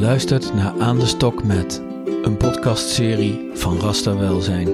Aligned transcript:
luistert 0.00 0.54
naar 0.54 0.72
Aan 0.78 0.98
de 0.98 1.06
Stok 1.06 1.44
met, 1.44 1.82
een 2.22 2.36
podcastserie 2.36 3.50
van 3.54 3.80
Rasta 3.80 4.16
Welzijn. 4.16 4.68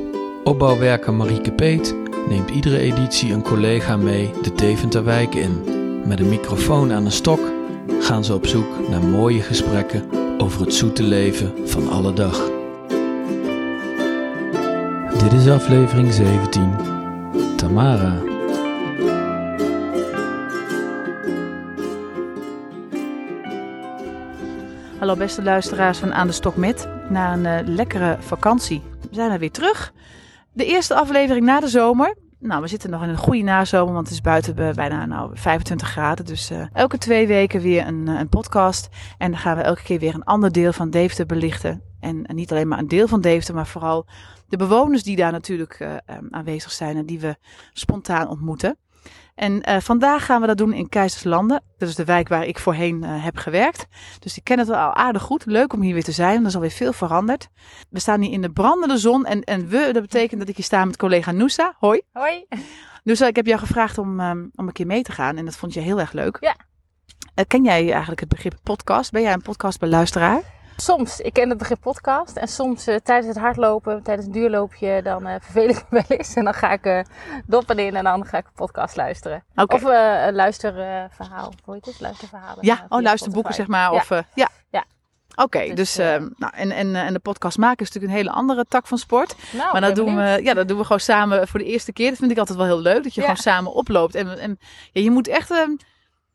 Opbouwwerker 0.44 1.14
Marieke 1.14 1.52
Peet 1.52 1.94
neemt 2.28 2.50
iedere 2.50 2.78
editie 2.78 3.32
een 3.32 3.42
collega 3.42 3.96
mee 3.96 4.30
de 4.42 4.54
Deventer 4.54 5.34
in. 5.36 5.62
Met 6.04 6.20
een 6.20 6.28
microfoon 6.28 6.92
aan 6.92 7.04
de 7.04 7.10
stok 7.10 7.40
gaan 8.00 8.24
ze 8.24 8.34
op 8.34 8.46
zoek 8.46 8.88
naar 8.88 9.02
mooie 9.02 9.42
gesprekken 9.42 10.04
over 10.38 10.60
het 10.60 10.74
zoete 10.74 11.02
leven 11.02 11.52
van 11.64 11.88
alle 11.88 12.12
dag. 12.12 12.50
Dit 15.18 15.32
is 15.32 15.48
aflevering 15.48 16.12
17. 16.12 16.72
Tamara. 17.56 18.35
Hallo 25.06 25.20
beste 25.20 25.42
luisteraars 25.42 25.98
van 25.98 26.14
Aan 26.14 26.26
de 26.26 26.32
Stok 26.32 26.56
Met. 26.56 26.88
Na 27.10 27.32
een 27.32 27.46
eh, 27.46 27.66
lekkere 27.66 28.16
vakantie. 28.20 28.82
We 29.00 29.14
zijn 29.14 29.30
er 29.30 29.38
weer 29.38 29.50
terug. 29.50 29.92
De 30.52 30.64
eerste 30.64 30.94
aflevering 30.94 31.44
na 31.46 31.60
de 31.60 31.68
zomer. 31.68 32.16
Nou, 32.38 32.62
we 32.62 32.68
zitten 32.68 32.90
nog 32.90 33.02
in 33.02 33.08
een 33.08 33.16
goede 33.16 33.42
nazomer, 33.42 33.94
want 33.94 34.06
het 34.06 34.14
is 34.14 34.20
buiten 34.20 34.58
eh, 34.58 34.74
bijna 34.74 35.06
nou, 35.06 35.30
25 35.34 35.88
graden. 35.88 36.24
Dus 36.24 36.50
eh, 36.50 36.66
elke 36.72 36.98
twee 36.98 37.26
weken 37.26 37.60
weer 37.60 37.86
een, 37.86 38.06
een 38.06 38.28
podcast. 38.28 38.88
En 39.18 39.30
dan 39.30 39.40
gaan 39.40 39.56
we 39.56 39.62
elke 39.62 39.82
keer 39.82 39.98
weer 39.98 40.14
een 40.14 40.24
ander 40.24 40.52
deel 40.52 40.72
van 40.72 40.90
Deventer 40.90 41.26
belichten. 41.26 41.82
En, 42.00 42.26
en 42.26 42.34
niet 42.34 42.50
alleen 42.50 42.68
maar 42.68 42.78
een 42.78 42.88
deel 42.88 43.08
van 43.08 43.20
Deventer, 43.20 43.54
maar 43.54 43.66
vooral 43.66 44.06
de 44.48 44.56
bewoners 44.56 45.02
die 45.02 45.16
daar 45.16 45.32
natuurlijk 45.32 46.02
aanwezig 46.30 46.72
zijn 46.72 46.96
en 46.96 47.06
die 47.06 47.20
we 47.20 47.36
spontaan 47.72 48.28
ontmoeten. 48.28 48.76
En 49.36 49.68
uh, 49.68 49.76
vandaag 49.80 50.24
gaan 50.24 50.40
we 50.40 50.46
dat 50.46 50.56
doen 50.56 50.72
in 50.72 50.88
Keizerslanden. 50.88 51.62
Dat 51.78 51.88
is 51.88 51.94
de 51.94 52.04
wijk 52.04 52.28
waar 52.28 52.44
ik 52.44 52.58
voorheen 52.58 53.02
uh, 53.02 53.24
heb 53.24 53.36
gewerkt. 53.36 53.86
Dus 54.18 54.36
ik 54.36 54.44
ken 54.44 54.58
het 54.58 54.68
al 54.68 54.94
aardig 54.94 55.22
goed. 55.22 55.46
Leuk 55.46 55.72
om 55.72 55.80
hier 55.80 55.94
weer 55.94 56.04
te 56.04 56.12
zijn. 56.12 56.40
Er 56.40 56.46
is 56.46 56.54
alweer 56.54 56.70
veel 56.70 56.92
veranderd. 56.92 57.48
We 57.90 58.00
staan 58.00 58.20
hier 58.20 58.32
in 58.32 58.42
de 58.42 58.50
brandende 58.50 58.98
zon. 58.98 59.26
En, 59.26 59.42
en 59.42 59.68
we, 59.68 59.90
dat 59.92 60.02
betekent 60.02 60.40
dat 60.40 60.48
ik 60.48 60.56
hier 60.56 60.64
sta 60.64 60.84
met 60.84 60.96
collega 60.96 61.32
Noosa. 61.32 61.76
Hoi. 61.78 62.02
Hoi. 62.12 62.46
Noosa, 63.04 63.26
ik 63.26 63.36
heb 63.36 63.46
jou 63.46 63.58
gevraagd 63.58 63.98
om, 63.98 64.20
um, 64.20 64.50
om 64.54 64.66
een 64.66 64.72
keer 64.72 64.86
mee 64.86 65.02
te 65.02 65.12
gaan. 65.12 65.36
En 65.36 65.44
dat 65.44 65.56
vond 65.56 65.74
je 65.74 65.80
heel 65.80 66.00
erg 66.00 66.12
leuk. 66.12 66.36
Ja. 66.40 66.56
Uh, 67.34 67.44
ken 67.48 67.64
jij 67.64 67.90
eigenlijk 67.90 68.20
het 68.20 68.28
begrip 68.28 68.54
podcast? 68.62 69.12
Ben 69.12 69.22
jij 69.22 69.32
een 69.32 69.42
podcastbeluisteraar? 69.42 70.42
Soms, 70.76 71.20
ik 71.20 71.32
ken 71.32 71.48
het 71.48 71.58
begrip 71.58 71.80
podcast. 71.80 72.36
En 72.36 72.48
soms 72.48 72.88
uh, 72.88 72.96
tijdens 72.96 73.26
het 73.26 73.38
hardlopen, 73.38 74.02
tijdens 74.02 74.26
een 74.26 74.32
duurloopje, 74.32 75.02
dan 75.02 75.26
uh, 75.26 75.34
vervel 75.40 75.68
ik 75.68 75.84
me 75.90 76.04
wel 76.08 76.18
eens. 76.18 76.34
En 76.34 76.44
dan 76.44 76.54
ga 76.54 76.72
ik 76.72 76.86
uh, 76.86 77.00
doppen 77.46 77.78
in 77.78 77.96
en 77.96 78.04
dan 78.04 78.26
ga 78.26 78.38
ik 78.38 78.46
een 78.46 78.52
podcast 78.54 78.96
luisteren. 78.96 79.44
Okay. 79.54 79.78
Of 79.78 79.84
een 80.28 80.34
luisterverhaal. 80.34 81.52
Hoe 81.64 81.74
heet 81.74 81.86
het? 81.86 82.00
Luisterverhalen. 82.00 82.66
Ja, 82.66 82.86
oh, 82.88 83.02
luisterboeken 83.02 83.54
zeg 83.54 83.66
maar. 83.66 83.90
Of, 83.90 84.08
ja. 84.08 84.24
ja. 84.34 84.48
ja. 84.70 84.84
Oké, 85.30 85.42
okay, 85.42 85.74
dus, 85.74 85.94
dus 85.94 86.06
uh, 86.06 86.28
nou, 86.36 86.52
en, 86.54 86.70
en, 86.70 86.94
en 86.94 87.12
de 87.12 87.18
podcast 87.18 87.58
maken 87.58 87.86
is 87.86 87.92
natuurlijk 87.92 88.12
een 88.12 88.18
hele 88.18 88.36
andere 88.36 88.64
tak 88.68 88.86
van 88.86 88.98
sport. 88.98 89.36
Nou, 89.52 89.72
maar 89.72 89.80
dat 89.80 89.94
doen, 89.94 90.16
we, 90.16 90.40
ja, 90.42 90.54
dat 90.54 90.68
doen 90.68 90.78
we 90.78 90.82
gewoon 90.82 91.00
samen 91.00 91.48
voor 91.48 91.58
de 91.58 91.66
eerste 91.66 91.92
keer. 91.92 92.08
Dat 92.08 92.18
vind 92.18 92.30
ik 92.30 92.38
altijd 92.38 92.58
wel 92.58 92.66
heel 92.66 92.80
leuk, 92.80 93.02
dat 93.02 93.14
je 93.14 93.20
ja. 93.20 93.26
gewoon 93.26 93.42
samen 93.42 93.72
oploopt. 93.72 94.14
En, 94.14 94.38
en 94.38 94.58
ja, 94.92 95.02
je 95.02 95.10
moet 95.10 95.28
echt 95.28 95.50
uh, 95.50 95.68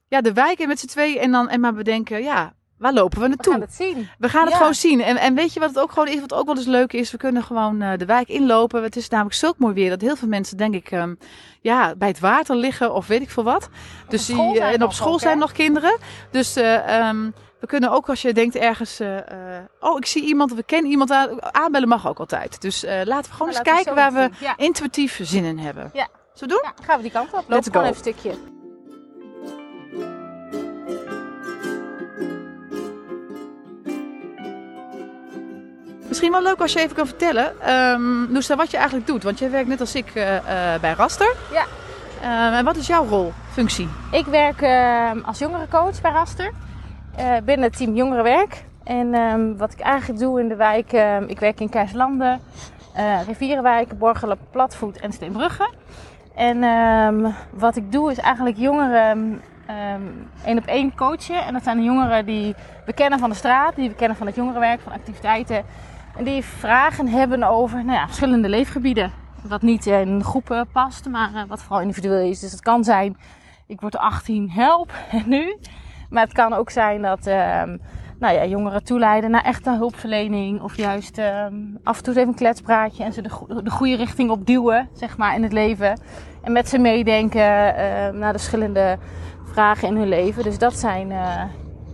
ja, 0.07 0.21
de 0.21 0.33
wijk 0.33 0.59
in 0.59 0.67
met 0.67 0.79
z'n 0.79 0.87
tweeën 0.87 1.19
en 1.19 1.31
dan 1.31 1.49
en 1.49 1.59
maar 1.59 1.73
bedenken, 1.73 2.23
ja, 2.23 2.53
Waar 2.81 2.93
lopen 2.93 3.21
we 3.21 3.27
naartoe? 3.27 3.53
We 3.53 3.59
gaan 3.59 3.67
het 3.67 3.73
zien. 3.73 4.09
We 4.17 4.29
gaan 4.29 4.41
het 4.41 4.51
ja. 4.51 4.57
gewoon 4.57 4.73
zien. 4.73 5.01
En, 5.01 5.17
en 5.17 5.35
weet 5.35 5.53
je 5.53 5.59
wat 5.59 5.69
het 5.69 5.79
ook 5.79 5.91
gewoon 5.91 6.07
is? 6.07 6.19
Wat 6.19 6.33
ook 6.33 6.45
wel 6.45 6.55
eens 6.55 6.65
leuk 6.65 6.93
is? 6.93 7.11
We 7.11 7.17
kunnen 7.17 7.43
gewoon 7.43 7.81
uh, 7.81 7.91
de 7.97 8.05
wijk 8.05 8.27
inlopen. 8.27 8.83
Het 8.83 8.95
is 8.95 9.09
namelijk 9.09 9.35
zulk 9.35 9.57
mooi 9.57 9.73
weer 9.73 9.89
dat 9.89 10.01
heel 10.01 10.15
veel 10.15 10.27
mensen, 10.27 10.57
denk 10.57 10.73
ik, 10.73 10.91
um, 10.91 11.17
ja, 11.59 11.95
bij 11.95 12.07
het 12.07 12.19
water 12.19 12.55
liggen 12.55 12.93
of 12.93 13.07
weet 13.07 13.21
ik 13.21 13.29
veel 13.29 13.43
wat. 13.43 13.69
Dus 14.07 14.29
op 14.29 14.35
die, 14.35 14.55
uh, 14.55 14.73
en 14.73 14.83
op 14.83 14.93
school 14.93 15.13
ook, 15.13 15.19
zijn 15.19 15.33
hè? 15.33 15.39
nog 15.39 15.51
kinderen. 15.51 15.97
Dus 16.31 16.57
uh, 16.57 17.07
um, 17.07 17.33
we 17.59 17.67
kunnen 17.67 17.91
ook 17.91 18.09
als 18.09 18.21
je 18.21 18.33
denkt 18.33 18.55
ergens, 18.55 19.01
oh, 19.79 19.97
ik 19.97 20.05
zie 20.05 20.23
iemand, 20.23 20.53
we 20.53 20.63
kennen 20.63 20.91
iemand 20.91 21.11
aan, 21.11 21.53
aanbellen 21.53 21.87
mag 21.87 22.07
ook 22.07 22.19
altijd. 22.19 22.61
Dus 22.61 22.85
laten 23.03 23.29
we 23.29 23.37
gewoon 23.37 23.47
eens 23.47 23.57
we 23.57 23.63
kijken 23.63 23.95
waar 23.95 24.13
we. 24.13 24.29
Ja. 24.39 24.57
intuïf 24.57 25.19
zin 25.23 25.43
in 25.43 25.57
hebben. 25.57 25.89
Ja. 25.93 26.07
Zullen 26.33 26.55
we 26.55 26.61
doen? 26.61 26.73
Ja, 26.77 26.85
gaan 26.85 26.97
we 26.97 27.03
die 27.03 27.11
kant 27.11 27.33
op. 27.33 27.43
Loop 27.47 27.63
gewoon 27.63 27.83
go. 27.83 27.89
even 27.89 27.89
een 27.89 27.95
stukje. 27.95 28.60
Misschien 36.11 36.31
wel 36.31 36.43
leuk 36.43 36.61
als 36.61 36.73
je 36.73 36.79
even 36.79 36.95
kan 36.95 37.07
vertellen, 37.07 37.73
um, 37.73 38.31
Noosa, 38.31 38.55
wat 38.55 38.71
je 38.71 38.77
eigenlijk 38.77 39.07
doet. 39.07 39.23
Want 39.23 39.39
jij 39.39 39.51
werkt 39.51 39.67
net 39.67 39.79
als 39.79 39.95
ik 39.95 40.15
uh, 40.15 40.33
uh, 40.33 40.41
bij 40.81 40.93
Raster. 40.93 41.35
Ja. 41.51 41.65
Um, 42.47 42.53
en 42.53 42.65
wat 42.65 42.75
is 42.75 42.87
jouw 42.87 43.05
rol, 43.05 43.33
functie? 43.51 43.87
Ik 44.11 44.25
werk 44.25 44.61
uh, 44.61 45.25
als 45.25 45.39
jongerencoach 45.39 46.01
bij 46.01 46.11
Raster. 46.11 46.51
Uh, 47.19 47.25
binnen 47.43 47.65
het 47.65 47.77
team 47.77 47.95
Jongerenwerk. 47.95 48.63
En 48.83 49.13
um, 49.13 49.57
wat 49.57 49.73
ik 49.73 49.79
eigenlijk 49.79 50.19
doe 50.19 50.39
in 50.39 50.47
de 50.47 50.55
wijk, 50.55 50.91
ik 51.27 51.39
werk 51.39 51.59
in 51.59 51.69
Keizerlanden, 51.69 52.39
uh, 52.97 53.19
Rivierenwijk, 53.27 53.97
Borgelen, 53.97 54.37
Platvoet 54.51 54.99
en 54.99 55.11
Steenbrugge. 55.11 55.69
En 56.35 56.63
um, 56.63 57.35
wat 57.51 57.75
ik 57.75 57.91
doe 57.91 58.11
is 58.11 58.17
eigenlijk 58.17 58.57
jongeren 58.57 59.41
één 60.45 60.57
op 60.57 60.65
één 60.65 60.95
coachen. 60.95 61.45
En 61.45 61.53
dat 61.53 61.63
zijn 61.63 61.77
de 61.77 61.83
jongeren 61.83 62.25
die 62.25 62.55
we 62.85 62.93
kennen 62.93 63.19
van 63.19 63.29
de 63.29 63.35
straat, 63.35 63.75
die 63.75 63.89
we 63.89 63.95
kennen 63.95 64.17
van 64.17 64.27
het 64.27 64.35
jongerenwerk, 64.35 64.79
van 64.81 64.91
activiteiten. 64.91 65.65
En 66.17 66.23
die 66.23 66.43
vragen 66.43 67.07
hebben 67.07 67.43
over 67.43 67.85
nou 67.85 67.97
ja, 67.97 68.05
verschillende 68.05 68.49
leefgebieden. 68.49 69.11
Wat 69.47 69.61
niet 69.61 69.85
in 69.85 70.23
groepen 70.23 70.67
past, 70.71 71.09
maar 71.09 71.33
uh, 71.33 71.41
wat 71.47 71.61
vooral 71.61 71.81
individueel 71.81 72.29
is. 72.29 72.39
Dus 72.39 72.51
het 72.51 72.61
kan 72.61 72.83
zijn, 72.83 73.17
ik 73.67 73.81
word 73.81 73.97
18, 73.97 74.49
help, 74.49 74.91
en 75.11 75.23
nu? 75.25 75.57
Maar 76.09 76.23
het 76.23 76.33
kan 76.33 76.53
ook 76.53 76.69
zijn 76.69 77.01
dat 77.01 77.27
uh, 77.27 77.63
nou 78.19 78.33
ja, 78.33 78.45
jongeren 78.45 78.83
toeleiden 78.83 79.31
naar 79.31 79.43
echte 79.43 79.75
hulpverlening. 79.75 80.61
Of 80.61 80.77
juist 80.77 81.17
uh, 81.17 81.45
af 81.83 81.97
en 81.97 82.03
toe 82.03 82.15
even 82.15 82.27
een 82.27 82.35
kletspraatje 82.35 83.03
en 83.03 83.13
ze 83.13 83.21
de, 83.21 83.61
de 83.63 83.69
goede 83.69 83.95
richting 83.95 84.29
op 84.29 84.45
duwen, 84.45 84.89
zeg 84.93 85.17
maar, 85.17 85.35
in 85.35 85.43
het 85.43 85.53
leven. 85.53 85.99
En 86.41 86.51
met 86.51 86.69
ze 86.69 86.77
meedenken 86.77 87.45
naar 88.19 88.33
de 88.33 88.39
verschillende 88.39 88.97
vragen 89.43 89.87
in 89.87 89.95
hun 89.95 90.09
leven. 90.09 90.43
Dus 90.43 90.57
dat 90.57 90.73
zijn... 90.73 91.11
uh, 91.11 91.43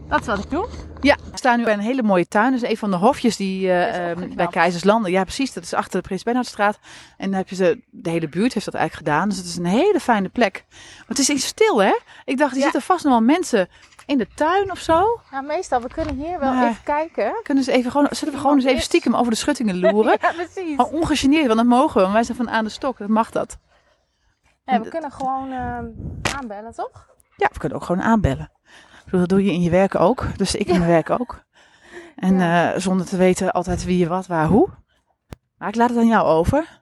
dat 0.07 0.19
is 0.19 0.27
wat 0.27 0.39
ik 0.39 0.49
doe. 0.49 0.86
Ja, 1.01 1.15
we 1.31 1.37
staan 1.37 1.57
nu 1.57 1.63
bij 1.63 1.73
een 1.73 1.79
hele 1.79 2.03
mooie 2.03 2.27
tuin. 2.27 2.51
Dat 2.51 2.61
is 2.61 2.69
een 2.69 2.77
van 2.77 2.91
de 2.91 2.97
hofjes 2.97 3.35
die 3.35 3.67
uh, 3.67 4.09
um, 4.09 4.35
bij 4.35 4.47
Keizerslanden. 4.47 5.11
Ja, 5.11 5.23
precies. 5.23 5.53
Dat 5.53 5.63
is 5.63 5.73
achter 5.73 6.01
de 6.01 6.07
Prins 6.07 6.23
Bernhardstraat. 6.23 6.79
En 7.17 7.29
dan 7.29 7.37
heb 7.37 7.49
je 7.49 7.81
de 7.89 8.09
hele 8.09 8.29
buurt 8.29 8.53
heeft 8.53 8.65
dat 8.65 8.73
eigenlijk 8.73 9.07
gedaan. 9.07 9.29
Dus 9.29 9.37
het 9.37 9.47
is 9.47 9.57
een 9.57 9.65
hele 9.65 9.99
fijne 9.99 10.29
plek. 10.29 10.65
Maar 10.69 11.07
het 11.07 11.19
is 11.19 11.29
iets 11.29 11.45
stil, 11.45 11.81
hè? 11.81 11.97
Ik 12.25 12.37
dacht, 12.37 12.51
er 12.51 12.57
ja. 12.57 12.63
zitten 12.63 12.81
vast 12.81 13.03
nog 13.03 13.13
wel 13.13 13.21
mensen 13.21 13.69
in 14.05 14.17
de 14.17 14.27
tuin 14.35 14.71
of 14.71 14.79
zo. 14.79 15.19
Ja, 15.31 15.41
meestal. 15.41 15.81
We 15.81 15.87
kunnen 15.87 16.15
hier 16.15 16.39
wel 16.39 16.53
maar 16.53 16.69
even 16.69 16.83
kijken. 16.83 17.39
Kunnen 17.43 17.63
ze 17.63 17.71
even 17.71 17.91
gewoon, 17.91 18.07
zullen 18.11 18.33
we 18.33 18.39
gewoon 18.39 18.55
eens 18.55 18.65
even 18.65 18.81
stiekem 18.81 19.15
over 19.15 19.31
de 19.31 19.37
schuttingen 19.37 19.79
loeren? 19.79 20.17
ja, 20.21 20.31
precies. 20.31 20.77
Maar 20.77 20.85
ongegeneerd, 20.85 21.45
want 21.45 21.57
dat 21.57 21.67
mogen 21.67 21.95
we. 21.95 22.01
Want 22.01 22.13
wij 22.13 22.23
zijn 22.23 22.37
van 22.37 22.49
aan 22.49 22.63
de 22.63 22.69
stok. 22.69 22.97
Dat 22.97 23.07
mag 23.07 23.31
dat. 23.31 23.57
Ja, 24.65 24.81
we 24.81 24.89
kunnen 24.89 25.11
gewoon 25.11 25.51
uh, 25.51 25.79
aanbellen, 26.35 26.73
toch? 26.73 27.07
Ja, 27.35 27.49
we 27.51 27.59
kunnen 27.59 27.77
ook 27.77 27.83
gewoon 27.83 28.01
aanbellen. 28.01 28.51
Dat 29.11 29.29
doe 29.29 29.43
je 29.43 29.51
in 29.51 29.61
je 29.61 29.69
werk 29.69 29.95
ook. 29.95 30.37
Dus 30.37 30.55
ik 30.55 30.67
in 30.67 30.77
mijn 30.77 30.89
werk 30.89 31.09
ook. 31.09 31.45
En 32.15 32.33
uh, 32.33 32.69
zonder 32.75 33.05
te 33.05 33.17
weten 33.17 33.51
altijd 33.51 33.85
wie, 33.85 34.07
wat, 34.07 34.27
waar, 34.27 34.47
hoe. 34.47 34.69
Maar 35.57 35.69
ik 35.69 35.75
laat 35.75 35.89
het 35.89 35.97
aan 35.97 36.07
jou 36.07 36.25
over. 36.27 36.81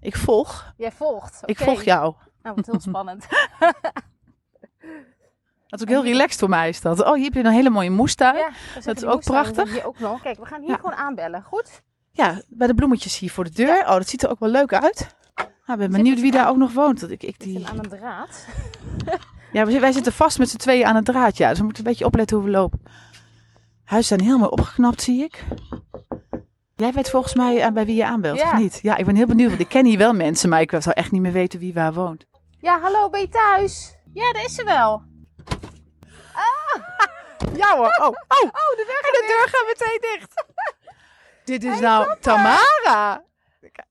Ik 0.00 0.16
volg. 0.16 0.72
Jij 0.76 0.92
volgt. 0.92 1.42
Okay. 1.42 1.54
Ik 1.54 1.58
volg 1.58 1.82
jou. 1.82 2.14
Nou, 2.42 2.54
wat 2.54 2.66
heel 2.66 2.80
spannend. 2.80 3.26
dat 5.68 5.80
is 5.80 5.82
ook 5.82 5.88
heel 5.88 6.04
relaxed 6.04 6.38
voor 6.38 6.48
mij 6.48 6.68
is 6.68 6.80
dat. 6.80 7.04
Oh, 7.04 7.14
hier 7.14 7.24
heb 7.24 7.34
je 7.34 7.40
een 7.40 7.52
hele 7.52 7.70
mooie 7.70 7.90
moestuin. 7.90 8.36
Ja, 8.36 8.50
dat 8.84 8.96
is 8.96 9.04
ook 9.04 9.24
prachtig. 9.24 9.72
Hier 9.72 9.86
ook 9.86 9.98
nog. 9.98 10.22
Kijk, 10.22 10.38
we 10.38 10.46
gaan 10.46 10.60
hier 10.60 10.70
ja. 10.70 10.76
gewoon 10.76 10.94
aanbellen. 10.94 11.42
Goed? 11.42 11.82
Ja, 12.12 12.42
bij 12.48 12.66
de 12.66 12.74
bloemetjes 12.74 13.18
hier 13.18 13.30
voor 13.30 13.44
de 13.44 13.50
deur. 13.50 13.80
Oh, 13.80 13.94
dat 13.94 14.08
ziet 14.08 14.22
er 14.22 14.30
ook 14.30 14.40
wel 14.40 14.50
leuk 14.50 14.72
uit. 14.72 15.16
Nou, 15.34 15.80
ik 15.82 15.88
ben 15.88 15.90
benieuwd 15.90 16.20
wie 16.20 16.32
daar 16.32 16.48
ook 16.48 16.56
nog 16.56 16.72
woont. 16.72 17.00
Dat 17.00 17.10
ik, 17.10 17.22
ik 17.22 17.40
die... 17.40 17.66
aan 17.66 17.78
een 17.78 17.88
draad. 17.88 18.46
Ja, 19.52 19.66
wij 19.66 19.92
zitten 19.92 20.12
vast 20.12 20.38
met 20.38 20.50
z'n 20.50 20.56
tweeën 20.56 20.86
aan 20.86 20.96
het 20.96 21.04
draad. 21.04 21.36
Ja, 21.36 21.48
dus 21.48 21.58
we 21.58 21.64
moeten 21.64 21.84
een 21.84 21.90
beetje 21.90 22.04
opletten 22.04 22.36
hoe 22.36 22.46
we 22.46 22.52
lopen. 22.52 22.82
Huizen 23.84 24.16
zijn 24.16 24.28
helemaal 24.28 24.48
opgeknapt, 24.48 25.02
zie 25.02 25.22
ik. 25.22 25.44
Jij 26.76 26.92
weet 26.92 27.10
volgens 27.10 27.34
mij 27.34 27.64
aan 27.64 27.74
bij 27.74 27.84
wie 27.86 27.96
je 27.96 28.06
aanbelt, 28.06 28.38
ja. 28.38 28.52
of 28.52 28.58
niet? 28.58 28.78
Ja, 28.82 28.96
ik 28.96 29.04
ben 29.04 29.16
heel 29.16 29.26
benieuwd, 29.26 29.48
want 29.48 29.60
ik 29.60 29.68
ken 29.68 29.84
hier 29.84 29.98
wel 29.98 30.12
mensen, 30.12 30.48
maar 30.48 30.60
ik 30.60 30.70
zou 30.70 30.90
echt 30.94 31.10
niet 31.10 31.22
meer 31.22 31.32
weten 31.32 31.58
wie 31.58 31.74
waar 31.74 31.92
woont. 31.92 32.26
Ja, 32.58 32.80
hallo, 32.80 33.10
ben 33.10 33.20
je 33.20 33.28
thuis? 33.28 33.96
Ja, 34.12 34.32
daar 34.32 34.44
is 34.44 34.54
ze 34.54 34.64
wel. 34.64 35.02
Ah! 36.32 36.82
Ja 37.54 37.76
hoor, 37.76 37.96
oh, 38.00 38.06
oh. 38.06 38.42
oh 38.42 38.70
de 38.76 38.84
deur, 38.86 39.10
en 39.10 39.12
de 39.12 39.24
deur 39.26 39.48
gaat 39.48 39.66
meteen 39.66 39.98
dicht. 40.00 40.44
Dit 41.44 41.64
is 41.64 41.80
nou 41.80 42.16
Tamara. 42.20 43.22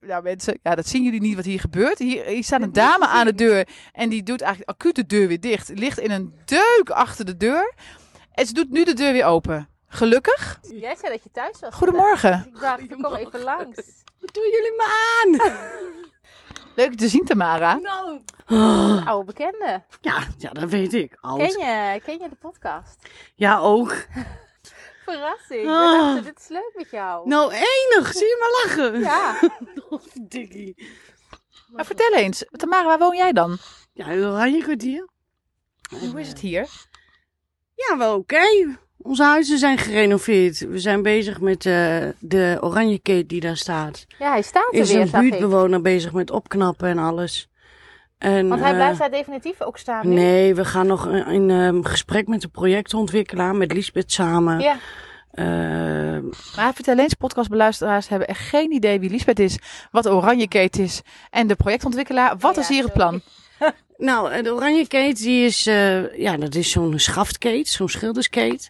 Ja, 0.00 0.20
mensen, 0.20 0.58
ja, 0.62 0.74
dat 0.74 0.86
zien 0.86 1.02
jullie 1.02 1.20
niet 1.20 1.36
wat 1.36 1.44
hier 1.44 1.60
gebeurt. 1.60 1.98
Hier, 1.98 2.24
hier 2.24 2.44
staat 2.44 2.62
een 2.62 2.72
dame 2.72 3.06
aan 3.06 3.26
de 3.26 3.34
deur 3.34 3.68
en 3.92 4.08
die 4.08 4.22
doet 4.22 4.40
eigenlijk 4.40 4.70
acuut 4.70 4.94
de 4.94 5.06
deur 5.06 5.28
weer 5.28 5.40
dicht. 5.40 5.68
Ligt 5.68 5.98
in 5.98 6.10
een 6.10 6.34
deuk 6.44 6.90
achter 6.90 7.24
de 7.24 7.36
deur. 7.36 7.74
En 8.32 8.46
ze 8.46 8.52
doet 8.52 8.70
nu 8.70 8.84
de 8.84 8.94
deur 8.94 9.12
weer 9.12 9.24
open. 9.24 9.68
Gelukkig. 9.88 10.58
Jij 10.62 10.96
zei 10.96 11.12
dat 11.12 11.22
je 11.22 11.30
thuis 11.30 11.60
was. 11.60 11.74
Goedemorgen. 11.74 12.44
Ik 12.54 12.60
dacht, 12.60 12.80
ik 12.80 12.88
kom 12.90 13.14
even 13.14 13.40
langs. 13.40 13.76
Wat 14.20 14.34
doen 14.34 14.50
jullie 14.50 14.74
me 14.76 15.16
aan? 15.24 15.40
Leuk 16.76 16.94
te 16.94 17.08
zien, 17.08 17.24
Tamara. 17.24 17.74
Nou. 17.74 18.20
Oh. 18.48 19.06
Oude 19.06 19.24
bekende. 19.24 19.82
Ja, 20.00 20.22
ja, 20.38 20.50
dat 20.50 20.70
weet 20.70 20.94
ik. 20.94 21.18
Ken 21.20 21.46
je, 21.46 22.00
ken 22.04 22.18
je 22.18 22.28
de 22.28 22.36
podcast? 22.38 23.08
Ja, 23.34 23.58
ook. 23.58 23.96
verrassing. 25.12 25.62
We 25.62 25.68
Ah. 25.70 25.92
dachten, 26.04 26.24
dit 26.24 26.38
is 26.38 26.48
leuk 26.48 26.72
met 26.74 26.90
jou. 26.90 27.28
Nou, 27.28 27.52
enig. 27.52 28.12
Zie 28.12 28.26
je 28.26 28.36
maar 28.40 28.50
lachen. 28.84 29.00
Ja. 29.00 29.40
Dikkie. 30.38 30.86
Maar 31.72 31.84
vertel 31.86 32.12
eens, 32.14 32.44
Tamara, 32.50 32.84
waar 32.86 32.98
woon 32.98 33.16
jij 33.16 33.32
dan? 33.32 33.58
Ja, 33.92 34.08
een 34.08 34.24
oranje 34.24 34.62
kwartier. 34.62 35.08
Hoe 36.00 36.20
is 36.20 36.28
het 36.28 36.38
hier? 36.40 36.66
Ja, 37.74 37.96
wel 37.98 38.16
oké. 38.16 38.76
Onze 38.98 39.22
huizen 39.22 39.58
zijn 39.58 39.78
gerenoveerd. 39.78 40.58
We 40.58 40.78
zijn 40.78 41.02
bezig 41.02 41.40
met 41.40 41.66
eh, 41.66 42.08
de 42.18 42.58
oranje 42.60 42.98
kate 42.98 43.26
die 43.26 43.40
daar 43.40 43.56
staat. 43.56 44.04
ja, 44.18 44.30
hij 44.30 44.42
staat 44.42 44.74
er 44.74 44.80
Is 44.80 44.92
weer, 44.92 45.00
een 45.00 45.08
zag 45.08 45.22
ik. 45.22 45.28
buurtbewoner 45.30 45.80
bezig 45.80 46.12
met 46.12 46.30
opknappen 46.30 46.88
en 46.88 46.98
alles. 46.98 47.48
En, 48.18 48.48
Want 48.48 48.60
hij 48.60 48.70
eh, 48.70 48.76
blijft 48.76 48.98
daar 48.98 49.10
definitief 49.10 49.60
ook 49.62 49.78
staan 49.78 50.08
nu. 50.08 50.14
Nee, 50.14 50.54
we 50.54 50.64
gaan 50.64 50.86
nog 50.86 51.06
in, 51.08 51.26
in 51.26 51.50
ehm, 51.50 51.82
gesprek 51.82 52.26
met 52.26 52.40
de 52.40 52.48
projectontwikkelaar, 52.48 53.54
met 53.54 53.72
Lisbeth 53.72 54.12
samen. 54.12 54.60
Ja. 54.60 54.76
Ehm, 55.32 56.24
Maar 56.56 56.74
vertel 56.74 56.98
eens, 56.98 57.14
podcastbeluisteraars 57.14 58.08
hebben 58.08 58.28
echt 58.28 58.48
geen 58.48 58.72
idee 58.72 59.00
wie 59.00 59.10
Lisbeth 59.10 59.38
is, 59.38 59.58
wat 59.90 60.08
Oranje 60.08 60.48
Kate 60.48 60.82
is 60.82 61.02
en 61.30 61.46
de 61.46 61.54
projectontwikkelaar. 61.54 62.36
Wat 62.38 62.54
Ja, 62.54 62.60
is 62.60 62.68
hier 62.68 62.84
het 62.84 62.92
plan? 62.92 63.20
Nou, 63.98 64.30
eh, 64.32 64.42
de 64.42 64.52
oranje 64.54 64.86
kate, 64.86 65.22
die 65.22 65.44
is, 65.44 65.66
eh, 65.66 66.18
ja, 66.18 66.36
dat 66.36 66.54
is 66.54 66.70
zo'n 66.70 66.98
schaftkate, 66.98 67.70
zo'n 67.70 67.88
schilderskate. 67.88 68.68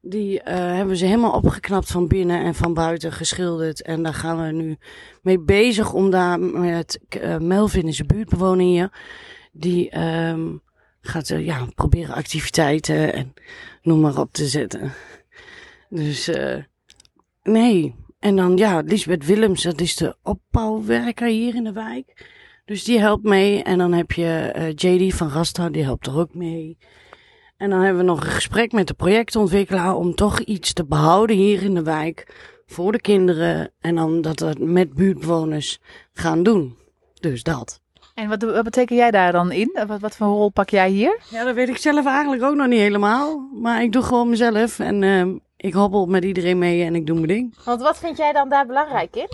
Die 0.00 0.40
eh, 0.40 0.56
hebben 0.56 0.96
ze 0.96 1.04
helemaal 1.04 1.32
opgeknapt 1.32 1.90
van 1.90 2.08
binnen 2.08 2.44
en 2.44 2.54
van 2.54 2.74
buiten 2.74 3.12
geschilderd. 3.12 3.82
En 3.82 4.02
daar 4.02 4.14
gaan 4.14 4.46
we 4.46 4.52
nu 4.52 4.76
mee 5.22 5.40
bezig 5.40 5.92
om 5.92 6.10
daar 6.10 6.40
met 6.40 7.00
eh, 7.08 7.38
Melvin 7.38 7.88
is 7.88 7.98
een 7.98 8.06
buurtbewoner 8.06 8.66
hier. 8.66 8.92
Die 9.52 9.90
ehm, 9.90 10.56
gaat 11.00 11.30
eh, 11.30 11.44
ja, 11.44 11.66
proberen 11.74 12.14
activiteiten 12.14 13.12
en 13.12 13.34
noem 13.82 14.00
maar 14.00 14.18
op 14.18 14.32
te 14.32 14.46
zetten. 14.46 14.92
Dus 15.88 16.30
nee. 17.42 17.94
En 18.18 18.36
dan 18.36 18.56
ja, 18.56 18.80
Lisbeth 18.80 19.26
Willems, 19.26 19.62
dat 19.62 19.80
is 19.80 19.96
de 19.96 20.16
opbouwwerker 20.22 21.28
hier 21.28 21.54
in 21.54 21.64
de 21.64 21.72
wijk. 21.72 22.26
Dus 22.64 22.84
die 22.84 22.98
helpt 22.98 23.24
mee. 23.24 23.62
En 23.62 23.78
dan 23.78 23.92
heb 23.92 24.12
je 24.12 24.72
JD 24.74 25.14
van 25.14 25.28
Rasta, 25.28 25.70
die 25.70 25.82
helpt 25.82 26.06
er 26.06 26.18
ook 26.18 26.34
mee. 26.34 26.78
En 27.58 27.70
dan 27.70 27.80
hebben 27.80 27.98
we 28.04 28.10
nog 28.10 28.24
een 28.24 28.30
gesprek 28.30 28.72
met 28.72 28.86
de 28.86 28.94
projectontwikkelaar 28.94 29.94
om 29.94 30.14
toch 30.14 30.40
iets 30.40 30.72
te 30.72 30.84
behouden 30.84 31.36
hier 31.36 31.62
in 31.62 31.74
de 31.74 31.82
wijk 31.82 32.34
voor 32.66 32.92
de 32.92 33.00
kinderen. 33.00 33.70
En 33.80 33.94
dan 33.94 34.20
dat 34.20 34.40
we 34.40 34.46
het 34.46 34.58
met 34.58 34.94
buurtbewoners 34.94 35.80
gaan 36.12 36.42
doen. 36.42 36.76
Dus 37.20 37.42
dat. 37.42 37.80
En 38.14 38.28
wat, 38.28 38.42
wat 38.42 38.64
beteken 38.64 38.96
jij 38.96 39.10
daar 39.10 39.32
dan 39.32 39.52
in? 39.52 39.78
Wat, 39.86 40.00
wat 40.00 40.16
voor 40.16 40.26
rol 40.26 40.50
pak 40.50 40.70
jij 40.70 40.90
hier? 40.90 41.20
Ja, 41.30 41.44
dat 41.44 41.54
weet 41.54 41.68
ik 41.68 41.76
zelf 41.76 42.06
eigenlijk 42.06 42.42
ook 42.42 42.54
nog 42.54 42.66
niet 42.66 42.78
helemaal. 42.78 43.48
Maar 43.52 43.82
ik 43.82 43.92
doe 43.92 44.02
gewoon 44.02 44.28
mezelf 44.28 44.78
en 44.78 45.02
ehm, 45.02 45.36
ik 45.56 45.74
hobbel 45.74 46.06
met 46.06 46.24
iedereen 46.24 46.58
mee 46.58 46.84
en 46.84 46.94
ik 46.94 47.06
doe 47.06 47.16
mijn 47.16 47.28
ding. 47.28 47.54
Want 47.64 47.82
wat 47.82 47.98
vind 47.98 48.16
jij 48.16 48.32
dan 48.32 48.48
daar 48.48 48.66
belangrijk 48.66 49.16
in? 49.16 49.28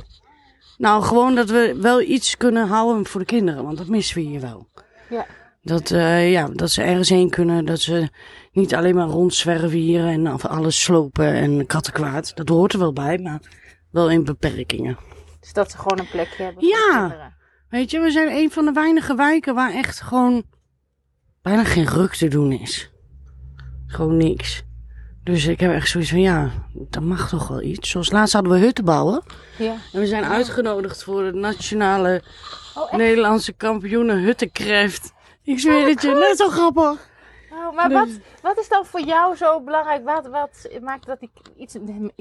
Nou, 0.79 1.03
gewoon 1.03 1.35
dat 1.35 1.51
we 1.51 1.79
wel 1.81 2.01
iets 2.01 2.37
kunnen 2.37 2.67
houden 2.67 3.07
voor 3.07 3.21
de 3.21 3.27
kinderen, 3.27 3.65
want 3.65 3.79
dat 3.79 3.87
missen 3.87 4.17
we 4.17 4.23
hier 4.23 4.41
wel. 4.41 4.67
Ja. 5.09 5.27
Dat, 5.65 5.91
eh, 5.91 6.31
ja, 6.33 6.49
dat 6.53 6.71
ze 6.71 6.83
ergens 6.83 7.09
heen 7.09 7.31
kunnen, 7.31 7.65
dat 7.65 7.81
ze 7.81 8.09
niet 8.53 8.75
alleen 8.75 8.95
maar 8.95 9.07
rondzwerven 9.09 9.79
hier 9.79 10.07
en 10.07 10.27
af- 10.27 10.45
alles 10.47 10.83
slopen 10.83 11.27
en 11.35 11.67
kattenkwaad. 11.67 12.37
Dat 12.37 12.49
hoort 12.49 12.73
er 12.73 12.79
wel 12.79 12.93
bij, 12.93 13.19
maar 13.19 13.41
wel 13.91 14.11
in 14.11 14.25
beperkingen. 14.25 14.99
Dus 15.41 15.53
dat 15.53 15.71
ze 15.71 15.79
gewoon 15.79 15.99
een 15.99 16.09
plekje 16.11 16.43
hebben 16.43 16.67
Ja. 16.67 17.33
Weet 17.69 17.91
je, 17.91 18.01
we 18.01 18.11
zijn 18.11 18.37
een 18.37 18.51
van 18.51 18.65
de 18.65 18.73
weinige 18.73 19.15
wijken 19.15 19.55
waar 19.55 19.73
echt 19.75 20.01
gewoon 20.01 20.43
bijna 21.43 21.65
geen 21.65 21.87
ruk 21.87 22.15
te 22.15 22.29
doen 22.29 22.53
is. 22.53 22.91
Gewoon 23.87 24.17
niks. 24.17 24.63
Dus 25.23 25.47
ik 25.47 25.61
heb 25.61 25.73
echt 25.73 25.89
zoiets 25.89 26.11
van, 26.11 26.21
ja, 26.21 26.51
dat 26.73 27.03
mag 27.03 27.29
toch 27.29 27.49
wel 27.49 27.63
iets. 27.63 27.91
Zoals 27.91 28.11
laatst 28.11 28.33
hadden 28.35 28.53
we 28.53 28.59
hutten 28.59 28.85
bouwen. 28.85 29.23
Ja. 29.59 29.75
En 29.93 30.01
we 30.01 30.07
zijn 30.07 30.25
uitgenodigd 30.25 31.03
voor 31.05 31.25
het 31.25 31.35
nationale 31.35 32.23
Oh? 32.77 32.93
Nederlandse 32.93 33.53
kampioenen 33.53 34.23
huttenkräft. 34.23 35.13
Ik 35.45 35.59
zweer 35.59 35.87
het 35.89 36.03
je, 36.03 36.15
net 36.15 36.37
zo 36.37 36.49
grappig. 36.49 37.13
Oh, 37.51 37.75
maar 37.75 37.91
wat, 37.91 38.09
wat 38.43 38.59
is 38.59 38.69
dan 38.69 38.87
voor 38.87 39.01
jou 39.01 39.37
zo 39.37 39.61
belangrijk? 39.61 40.05
Wat, 40.05 40.27
wat 40.27 40.69
maakt 40.83 41.07
dat 41.07 41.23
ik 41.23 41.31
iets 41.57 41.77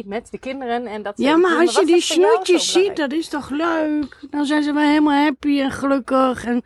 met 0.06 0.31
de 0.31 0.38
kinderen 0.38 0.86
en 0.86 1.04
dat 1.04 1.18
ze 1.18 1.24
Ja, 1.24 1.38
maar 1.38 1.58
als 1.58 1.75
je 1.75 1.86
die 1.86 2.02
snoetjes 2.02 2.72
ziet, 2.72 2.96
dat 2.96 3.12
is 3.12 3.28
toch 3.28 3.50
leuk? 3.50 4.28
Dan 4.30 4.46
zijn 4.46 4.64
ze 4.64 4.74
wel 4.74 4.84
helemaal 4.84 5.24
happy 5.24 5.62
en 5.62 5.72
gelukkig. 5.72 6.46
En 6.46 6.64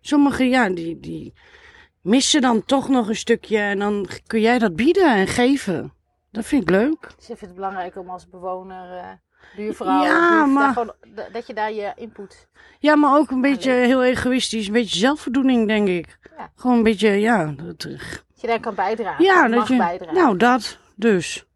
sommigen, 0.00 0.48
ja, 0.48 0.68
die, 0.68 1.00
die 1.00 1.34
missen 2.02 2.40
dan 2.40 2.64
toch 2.64 2.88
nog 2.88 3.08
een 3.08 3.16
stukje. 3.16 3.58
En 3.58 3.78
dan 3.78 4.06
kun 4.26 4.40
jij 4.40 4.58
dat 4.58 4.76
bieden 4.76 5.14
en 5.14 5.26
geven. 5.26 5.92
Dat 6.30 6.44
vind 6.44 6.62
ik 6.62 6.70
leuk. 6.70 7.00
Dus 7.16 7.26
je 7.26 7.36
vindt 7.36 7.40
het 7.40 7.54
belangrijk 7.54 7.96
om 7.96 8.10
als 8.10 8.28
bewoner, 8.28 8.98
eh 8.98 9.25
buurvrouw, 9.56 10.02
Ja, 10.02 10.44
maar- 10.46 10.72
gewoon, 10.72 10.92
dat- 11.32 11.46
je 11.46 11.54
daar 11.54 11.72
je 11.72 11.92
input... 11.96 12.46
Ja, 12.78 12.96
maar 12.96 13.16
ook 13.18 13.30
een 13.30 13.40
beetje 13.40 13.70
heel 13.72 14.04
egoïstisch. 14.04 14.66
Een 14.66 14.72
beetje 14.72 14.98
zelfvoldoening, 14.98 15.66
denk 15.68 15.88
ik. 15.88 16.18
Ja. 16.36 16.50
Gewoon 16.56 16.76
een 16.76 16.82
beetje, 16.82 17.08
ja. 17.10 17.44
Dat, 17.56 17.80
Dat 17.80 18.00
je 18.34 18.46
daar 18.46 18.60
kan 18.60 18.74
bijdragen. 18.74 19.24
ja, 19.24 19.48
dat 19.48 19.58
mag 19.58 19.68
je. 19.68 19.76
bijdragen. 19.76 20.14
Nou, 20.14 20.36
dat. 20.36 20.78
Dus. 20.94 21.46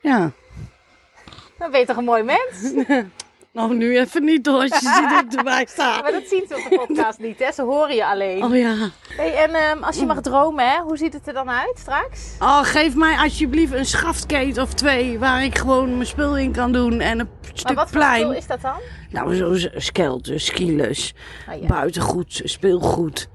Ja. 0.00 0.30
Dan 1.58 1.70
ben 1.70 1.80
je 1.80 1.86
toch 1.86 1.96
een 1.96 2.04
mooi 2.04 2.22
mens? 2.22 2.72
Nou, 3.52 3.76
nu 3.76 3.98
even 3.98 4.24
niet 4.24 4.46
hoor, 4.46 4.60
als 4.60 4.68
je 4.68 4.76
ziet 4.94 5.10
dat 5.10 5.24
ik 5.24 5.32
erbij 5.38 5.66
sta. 5.68 6.00
maar 6.02 6.12
dat 6.12 6.22
zien 6.26 6.44
ze 6.48 6.54
op 6.54 6.70
de 6.70 6.76
podcast 6.86 7.18
niet, 7.18 7.38
hè? 7.38 7.52
Ze 7.52 7.62
horen 7.62 7.94
je 7.94 8.06
alleen. 8.06 8.44
Oh 8.44 8.56
ja. 8.56 8.74
Hey, 9.16 9.34
en 9.34 9.50
ehm, 9.54 9.82
als 9.82 9.96
je 9.98 10.06
mag 10.06 10.20
dromen, 10.20 10.68
hè? 10.70 10.80
Hoe 10.82 10.96
ziet 10.96 11.12
het 11.12 11.26
er 11.26 11.32
dan 11.34 11.50
uit 11.50 11.78
straks? 11.78 12.36
Oh, 12.38 12.58
geef 12.62 12.94
mij 12.94 13.16
alsjeblieft 13.16 13.72
een 13.72 13.84
schaftkate 13.86 14.60
of 14.60 14.74
twee 14.74 15.18
waar 15.18 15.44
ik 15.44 15.58
gewoon 15.58 15.92
mijn 15.94 16.06
spul 16.06 16.36
in 16.38 16.52
kan 16.52 16.72
doen 16.72 17.00
en 17.00 17.18
een 17.18 17.28
Maar 17.42 17.50
stuk 17.54 17.76
wat 17.76 17.88
voor 17.90 17.98
plein. 17.98 18.20
spul 18.20 18.32
is 18.32 18.46
dat 18.46 18.60
dan? 18.60 18.76
Nou, 19.10 19.34
zo 19.34 19.54
skelten, 19.80 20.40
skilers, 20.40 21.14
Oh, 21.52 21.60
ja. 21.60 21.66
buitengoed, 21.66 22.40
speelgoed. 22.44 23.28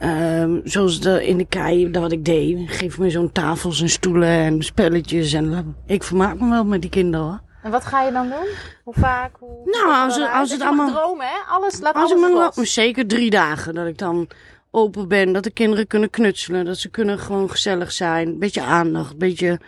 Ehm, 0.00 0.60
zoals 0.64 1.00
de, 1.00 1.26
in 1.26 1.36
de 1.38 1.46
kei, 1.46 1.90
dat 1.90 2.02
wat 2.02 2.12
ik 2.12 2.24
deed. 2.24 2.58
Geef 2.70 2.98
me 2.98 3.10
zo'n 3.10 3.32
tafels 3.32 3.80
en 3.80 3.88
stoelen 3.88 4.28
en 4.28 4.62
spelletjes. 4.62 5.32
En 5.32 5.76
ik 5.86 6.02
vermaak 6.02 6.40
me 6.40 6.50
wel 6.50 6.64
met 6.64 6.80
die 6.80 6.90
kinderen 6.90 7.26
hoor. 7.26 7.40
En 7.62 7.70
wat 7.70 7.84
ga 7.84 8.02
je 8.02 8.12
dan 8.12 8.28
doen? 8.28 8.46
Hoe 8.84 8.94
vaak? 8.94 9.36
Hoe 9.38 9.70
Nou, 9.70 10.04
als 10.04 10.16
het 10.16 10.30
als 10.32 10.50
het 10.50 10.60
allemaal- 10.62 10.92
dromen, 10.92 11.26
hè? 11.26 11.36
Alles, 11.48 11.80
laat 11.80 11.94
Als 11.94 12.12
alles 12.12 12.56
los. 12.56 12.72
zeker 12.74 13.06
drie 13.06 13.30
dagen 13.30 13.74
dat 13.74 13.86
ik 13.86 13.98
dan 13.98 14.28
open 14.70 15.08
ben. 15.08 15.32
Dat 15.32 15.44
de 15.44 15.50
kinderen 15.50 15.86
kunnen 15.86 16.10
knutselen. 16.10 16.64
Dat 16.64 16.76
ze 16.78 16.88
kunnen 16.88 17.18
gewoon 17.18 17.50
gezellig 17.50 17.92
zijn. 17.92 18.38
Beetje 18.38 18.62
aandacht. 18.62 19.18
Beetje 19.18 19.60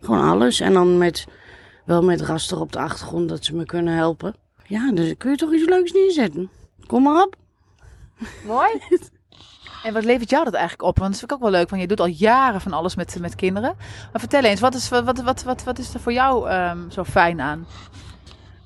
gewoon 0.00 0.28
alles. 0.28 0.60
En 0.60 0.72
dan 0.72 0.98
met, 0.98 1.26
wel 1.84 2.02
met 2.02 2.20
raster 2.20 2.60
op 2.60 2.72
de 2.72 2.78
achtergrond 2.78 3.28
dat 3.28 3.44
ze 3.44 3.54
me 3.54 3.64
kunnen 3.64 3.94
helpen. 3.94 4.34
Ja, 4.66 4.92
dus 4.92 5.14
kun 5.18 5.30
je 5.30 5.36
toch 5.36 5.52
iets 5.52 5.68
leuks 5.68 5.92
neerzetten. 5.92 6.50
Kom 6.86 7.02
maar 7.02 7.22
op. 7.22 7.36
Mooi. 8.44 8.70
En 9.84 9.92
wat 9.92 10.04
levert 10.04 10.30
jou 10.30 10.44
dat 10.44 10.54
eigenlijk 10.54 10.88
op? 10.88 10.98
Want 10.98 11.10
dat 11.10 11.18
vind 11.18 11.30
ik 11.30 11.36
ook 11.36 11.42
wel 11.42 11.58
leuk, 11.58 11.70
want 11.70 11.82
je 11.82 11.88
doet 11.88 12.00
al 12.00 12.06
jaren 12.06 12.60
van 12.60 12.72
alles 12.72 12.94
met, 12.94 13.16
met 13.20 13.34
kinderen. 13.34 13.74
Maar 13.78 14.20
vertel 14.20 14.42
eens, 14.42 14.60
wat 14.60 14.74
is, 14.74 14.88
wat, 14.88 15.04
wat, 15.04 15.20
wat, 15.22 15.42
wat, 15.42 15.64
wat 15.64 15.78
is 15.78 15.94
er 15.94 16.00
voor 16.00 16.12
jou 16.12 16.48
ehm, 16.48 16.78
zo 16.90 17.04
fijn 17.04 17.40
aan? 17.40 17.66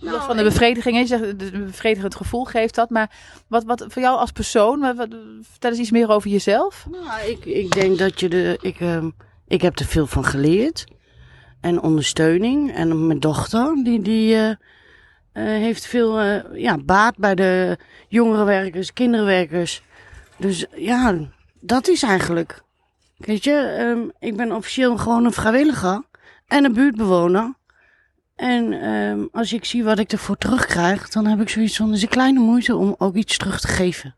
Nou, 0.00 0.16
Los 0.16 0.24
van 0.24 0.36
de 0.36 0.42
bevrediging, 0.42 0.98
je 0.98 1.06
zegt 1.06 1.22
een 1.22 1.64
bevredigend 1.66 2.14
gevoel 2.14 2.44
geeft 2.44 2.74
dat. 2.74 2.90
Maar 2.90 3.10
wat, 3.46 3.64
wat 3.64 3.84
voor 3.88 4.02
jou 4.02 4.18
als 4.18 4.30
persoon, 4.30 4.80
wat, 4.80 4.96
wat- 4.96 5.16
vertel 5.50 5.70
eens 5.70 5.78
iets 5.80 5.90
meer 5.90 6.08
over 6.08 6.30
jezelf. 6.30 6.86
Nou, 6.90 7.30
ik, 7.30 7.44
ik 7.44 7.72
denk 7.72 7.98
dat 7.98 8.20
je 8.20 8.28
de. 8.28 8.58
Ik, 8.60 8.80
ehm, 8.80 9.10
ik 9.48 9.62
heb 9.62 9.78
er 9.78 9.84
veel 9.86 10.06
van 10.06 10.24
geleerd. 10.24 10.84
En 11.60 11.80
ondersteuning. 11.82 12.74
En 12.74 13.06
mijn 13.06 13.20
dochter, 13.20 13.80
die, 13.84 14.02
die 14.02 14.34
eh, 14.34 14.50
eh, 14.50 14.56
heeft 15.62 15.86
veel 15.86 16.20
eh, 16.20 16.42
ja, 16.62 16.78
baat 16.78 17.16
bij 17.16 17.34
de 17.34 17.78
jongerenwerkers, 18.08 18.92
kinderwerkers. 18.92 19.82
Dus 20.36 20.66
ja, 20.76 21.18
dat 21.60 21.88
is 21.88 22.02
eigenlijk. 22.02 22.62
Weet 23.16 23.44
je, 23.44 23.52
ehm, 23.52 24.28
ik 24.30 24.36
ben 24.36 24.52
officieel 24.52 24.96
gewoon 24.96 25.24
een 25.24 25.32
vrijwilliger 25.32 26.02
en 26.46 26.64
een 26.64 26.72
buurtbewoner. 26.72 27.54
En 28.36 28.72
ehm, 28.72 29.24
als 29.32 29.52
ik 29.52 29.64
zie 29.64 29.84
wat 29.84 29.98
ik 29.98 30.12
ervoor 30.12 30.36
terugkrijg, 30.36 31.08
dan 31.08 31.26
heb 31.26 31.40
ik 31.40 31.48
zoiets 31.48 31.76
van, 31.76 31.92
is 31.92 32.02
een 32.02 32.08
kleine 32.08 32.40
moeite 32.40 32.76
om 32.76 32.94
ook 32.98 33.14
iets 33.14 33.38
terug 33.38 33.60
te 33.60 33.68
geven. 33.68 34.14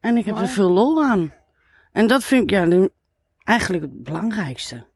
En 0.00 0.16
ik 0.16 0.24
heb 0.24 0.38
er 0.38 0.48
veel 0.48 0.70
lol 0.70 1.04
aan. 1.04 1.32
En 1.92 2.06
dat 2.06 2.24
vind 2.24 2.42
ik 2.42 2.50
ja, 2.50 2.66
de- 2.66 2.92
eigenlijk 3.44 3.82
het 3.84 4.02
belangrijkste. 4.02 4.86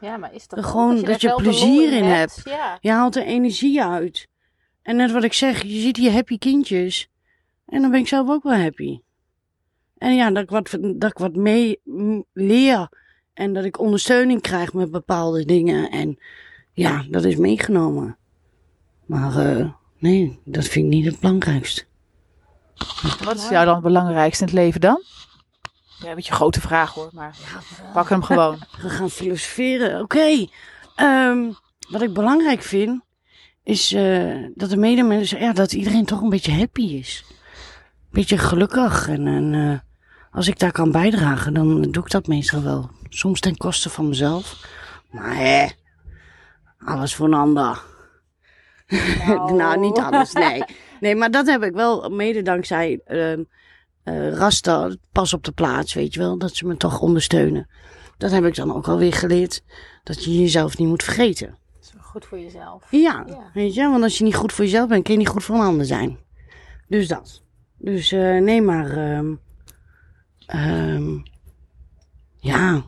Ja, 0.00 0.16
maar 0.16 0.34
is 0.34 0.46
toch 0.46 0.70
Gewoon 0.70 1.02
dat 1.02 1.20
je 1.20 1.34
plezier 1.34 1.92
in 1.92 2.04
hebt? 2.04 2.40
Ja. 2.44 2.78
Je 2.80 2.90
haalt 2.90 3.16
er 3.16 3.22
energie 3.22 3.82
uit. 3.82 4.28
En 4.82 4.96
net 4.96 5.10
wat 5.10 5.24
ik 5.24 5.32
zeg, 5.32 5.62
je 5.62 5.80
ziet 5.80 5.96
hier 5.96 6.12
happy 6.12 6.38
kindjes. 6.38 7.08
En 7.66 7.80
dan 7.82 7.90
ben 7.90 8.00
ik 8.00 8.08
zelf 8.08 8.28
ook 8.28 8.42
wel 8.42 8.58
happy. 8.58 9.00
En 10.00 10.14
ja, 10.14 10.30
dat 10.30 10.42
ik 10.42 10.50
wat, 10.50 10.78
dat 10.94 11.10
ik 11.10 11.18
wat 11.18 11.34
mee 11.34 11.80
leer. 12.32 12.88
En 13.34 13.52
dat 13.52 13.64
ik 13.64 13.78
ondersteuning 13.78 14.40
krijg 14.40 14.72
met 14.72 14.90
bepaalde 14.90 15.44
dingen. 15.44 15.90
En 15.90 16.18
ja, 16.72 17.04
dat 17.10 17.24
is 17.24 17.36
meegenomen. 17.36 18.16
Maar 19.06 19.36
eh, 19.36 19.68
nee, 19.98 20.40
dat 20.44 20.64
vind 20.64 20.84
ik 20.84 20.90
niet 20.90 21.04
het 21.04 21.20
belangrijkste. 21.20 21.84
Wat 23.24 23.36
is 23.36 23.48
jou 23.48 23.64
dan 23.64 23.74
het 23.74 23.82
belangrijkste 23.82 24.44
in 24.44 24.50
het 24.50 24.58
leven 24.58 24.80
dan? 24.80 25.02
Ja, 25.98 26.08
een 26.08 26.14
beetje 26.14 26.30
een 26.30 26.36
grote 26.36 26.60
vraag 26.60 26.94
hoor, 26.94 27.10
maar 27.12 27.36
pak 27.92 28.08
hem 28.08 28.22
gewoon. 28.22 28.58
We 28.82 28.88
gaan 28.88 29.10
filosoferen. 29.10 30.00
Oké. 30.00 30.46
Ehm, 30.94 31.52
wat 31.90 32.02
ik 32.02 32.12
belangrijk 32.12 32.62
vind, 32.62 33.02
is 33.62 33.92
eh, 33.92 34.44
dat 34.54 34.70
de 34.70 34.76
medemensen, 34.76 35.40
ja, 35.40 35.52
dat 35.52 35.72
iedereen 35.72 36.04
toch 36.04 36.20
een 36.20 36.28
beetje 36.28 36.52
happy 36.52 36.82
is. 36.82 37.24
Een 37.28 38.08
beetje 38.10 38.38
gelukkig. 38.38 39.08
En, 39.08 39.26
en 39.26 39.54
eh, 39.54 39.89
als 40.30 40.48
ik 40.48 40.58
daar 40.58 40.72
kan 40.72 40.90
bijdragen, 40.92 41.54
dan 41.54 41.82
doe 41.82 42.04
ik 42.04 42.10
dat 42.10 42.26
meestal 42.26 42.62
wel. 42.62 42.90
Soms 43.08 43.40
ten 43.40 43.56
koste 43.56 43.90
van 43.90 44.08
mezelf. 44.08 44.66
Maar 45.10 45.36
hè, 45.36 45.66
alles 46.78 47.14
voor 47.14 47.26
een 47.26 47.34
ander. 47.34 47.82
nou, 49.56 49.80
niet 49.80 49.98
alles, 49.98 50.32
nee. 50.32 50.64
Nee, 51.00 51.14
maar 51.14 51.30
dat 51.30 51.46
heb 51.46 51.62
ik 51.62 51.72
wel 51.74 52.08
mede 52.10 52.42
dankzij 52.42 53.00
ehm 53.04 53.42
eh, 54.02 54.32
Rasta, 54.32 54.94
pas 55.12 55.34
op 55.34 55.44
de 55.44 55.52
plaats, 55.52 55.94
weet 55.94 56.14
je 56.14 56.20
wel. 56.20 56.38
Dat 56.38 56.54
ze 56.54 56.66
me 56.66 56.76
toch 56.76 57.00
ondersteunen. 57.00 57.68
Dat 58.18 58.30
heb 58.30 58.44
ik 58.44 58.54
dan 58.54 58.74
ook 58.74 58.88
alweer 58.88 59.12
geleerd. 59.12 59.62
Dat 60.02 60.24
je 60.24 60.40
jezelf 60.40 60.78
niet 60.78 60.88
moet 60.88 61.02
vergeten. 61.02 61.58
Goed 61.98 62.24
voor 62.24 62.38
jezelf. 62.38 62.84
Ja, 62.90 63.24
Ja. 63.26 63.50
weet 63.54 63.74
je, 63.74 63.88
want 63.88 64.02
als 64.02 64.18
je 64.18 64.24
niet 64.24 64.34
goed 64.34 64.52
voor 64.52 64.64
jezelf 64.64 64.88
bent, 64.88 65.04
kun 65.04 65.12
je 65.12 65.18
niet 65.18 65.28
goed 65.28 65.44
voor 65.44 65.56
een 65.56 65.60
ander 65.62 65.86
zijn. 65.86 66.18
Dus 66.88 67.08
dat. 67.08 67.42
Dus 67.76 68.12
eh, 68.12 68.38
nee, 68.38 68.62
maar. 68.62 68.96
Ehm 70.50 70.58
ehm, 70.58 71.18
ja. 72.36 72.82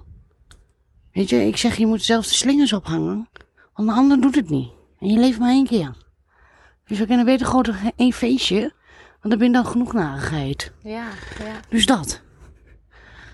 Weet 1.12 1.28
je, 1.28 1.46
ik 1.46 1.56
zeg, 1.56 1.76
je 1.76 1.86
moet 1.86 2.02
zelf 2.02 2.26
de 2.26 2.34
slingers 2.34 2.72
ophangen. 2.72 3.28
Want 3.74 3.88
de 3.88 3.94
ander 3.94 4.20
doet 4.20 4.34
het 4.34 4.50
niet. 4.50 4.70
En 4.98 5.08
je 5.08 5.18
leeft 5.18 5.38
maar 5.38 5.50
één 5.50 5.66
keer. 5.66 5.96
Dus 6.86 6.98
we 6.98 7.06
kunnen 7.06 7.24
beter 7.24 7.46
gewoon 7.46 7.92
één 7.96 8.12
feestje. 8.12 8.60
Want 9.20 9.34
dan 9.34 9.38
ben 9.38 9.46
je 9.46 9.52
dan 9.52 9.66
genoeg 9.66 9.92
narigheid. 9.92 10.72
Ja, 10.82 11.06
ja. 11.38 11.60
Dus 11.68 11.86
dat. 11.86 12.22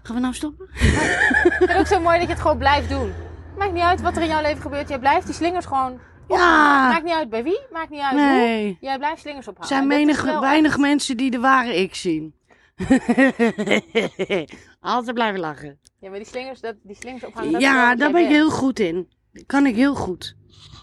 Gaan 0.02 0.14
we 0.14 0.22
nou 0.22 0.34
stoppen? 0.34 0.66
Ik 0.72 1.54
vind 1.58 1.70
het 1.70 1.78
ook 1.78 1.86
zo 1.86 2.00
mooi 2.00 2.18
dat 2.18 2.26
je 2.26 2.32
het 2.32 2.42
gewoon 2.42 2.58
blijft 2.58 2.88
doen. 2.88 3.12
Maakt 3.58 3.72
niet 3.72 3.82
uit 3.82 4.00
wat 4.00 4.16
er 4.16 4.22
in 4.22 4.28
jouw 4.28 4.42
leven 4.42 4.62
gebeurt. 4.62 4.88
Jij 4.88 4.98
blijft 4.98 5.26
die 5.26 5.34
slingers 5.34 5.66
gewoon... 5.66 5.98
Ja. 6.28 6.88
Maakt 6.88 7.04
niet 7.04 7.14
uit 7.14 7.30
bij 7.30 7.42
wie, 7.42 7.60
maakt 7.72 7.90
niet 7.90 8.00
uit 8.00 8.12
hoe. 8.12 8.20
Nee. 8.20 8.78
Jij 8.80 8.98
blijft 8.98 9.20
slingers 9.20 9.48
ophangen. 9.48 9.70
Er 9.70 9.76
zijn 9.76 9.86
menig, 9.86 10.22
wel 10.22 10.40
weinig 10.40 10.78
mensen 10.78 11.16
die 11.16 11.30
de 11.30 11.38
ware 11.38 11.76
ik 11.76 11.94
zien. 11.94 12.34
Altijd 14.80 15.14
blijven 15.14 15.40
lachen. 15.40 15.78
Ja, 16.00 16.08
maar 16.08 16.18
die 16.18 16.28
slingers, 16.28 16.60
dat, 16.60 16.74
die 16.82 16.96
slingers 16.96 17.24
ophangen, 17.24 17.52
dat 17.52 17.60
Ja, 17.60 17.94
daar 17.94 18.12
ben 18.12 18.22
ik 18.22 18.28
heel 18.28 18.50
goed 18.50 18.80
in. 18.80 19.08
Dat 19.32 19.46
kan 19.46 19.66
ik 19.66 19.74
heel 19.74 19.94
goed. 19.94 20.36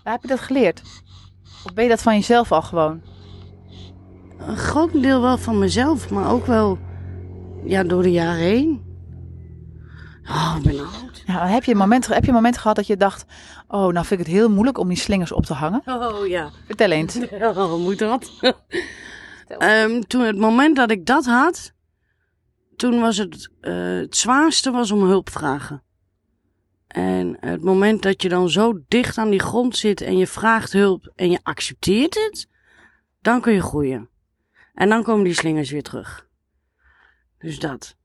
Waar 0.04 0.14
heb 0.14 0.22
je 0.22 0.28
dat 0.28 0.40
geleerd? 0.40 0.82
Of 1.66 1.74
ben 1.74 1.84
je 1.84 1.90
dat 1.90 2.02
van 2.02 2.14
jezelf 2.14 2.52
al 2.52 2.62
gewoon? 2.62 3.02
Een 4.38 4.58
groot 4.58 5.02
deel 5.02 5.22
wel 5.22 5.38
van 5.38 5.60
mezelf, 5.60 6.10
maar 6.10 6.32
ook 6.32 6.46
wel 6.46 6.78
ja, 7.64 7.84
door 7.84 8.04
de 8.04 8.12
jaren 8.12 8.44
heen. 8.44 8.84
Oh, 10.30 10.56
ik 10.58 10.64
ben 10.64 10.80
oud. 10.80 11.24
Ja, 11.26 11.48
heb, 11.48 11.64
je 11.64 11.72
een 11.72 11.78
moment, 11.78 12.08
heb 12.08 12.22
je 12.22 12.28
een 12.28 12.34
moment 12.34 12.58
gehad 12.58 12.76
dat 12.76 12.88
je 12.88 12.98
dacht... 12.98 13.26
Oh, 13.68 13.94
nou 13.94 14.06
vind 14.06 14.20
ik 14.20 14.26
het 14.26 14.36
heel 14.36 14.50
moeilijk 14.50 14.78
om 14.78 14.88
die 14.88 14.98
slingers 14.98 15.32
op 15.32 15.46
te 15.46 15.54
hangen? 15.54 15.82
Oh 15.86 16.28
ja. 16.28 16.50
Vertel 16.66 16.92
eens. 16.92 17.20
Oh, 17.42 17.80
moet 17.80 18.00
dat? 18.00 18.32
Ehm, 19.48 20.02
toen 20.02 20.22
het 20.22 20.38
moment 20.38 20.76
dat 20.76 20.92
ik 20.92 21.06
dat 21.06 21.26
had, 21.26 21.74
toen 22.76 23.00
was 23.00 23.18
het, 23.18 23.50
eh, 23.62 23.74
het 23.76 24.16
zwaarste 24.16 24.72
was 24.72 24.92
om 24.92 25.04
hulp 25.04 25.30
vragen. 25.30 25.84
En 26.88 27.38
het 27.40 27.64
moment 27.64 28.02
dat 28.02 28.22
je 28.22 28.30
dan 28.30 28.50
zo 28.50 28.80
dicht 28.88 29.18
aan 29.18 29.30
die 29.30 29.40
grond 29.40 29.78
zit 29.78 30.02
en 30.02 30.18
je 30.18 30.28
vraagt 30.28 30.72
hulp 30.72 31.12
en 31.16 31.30
je 31.30 31.40
accepteert 31.44 32.14
het, 32.14 32.48
dan 33.22 33.42
kun 33.42 33.54
je 33.54 33.62
groeien. 33.62 34.10
En 34.74 34.90
dan 34.90 35.04
komen 35.04 35.24
die 35.24 35.34
slingers 35.34 35.72
weer 35.72 35.84
terug. 35.84 36.28
Dus 37.38 37.60
dat 37.60 37.96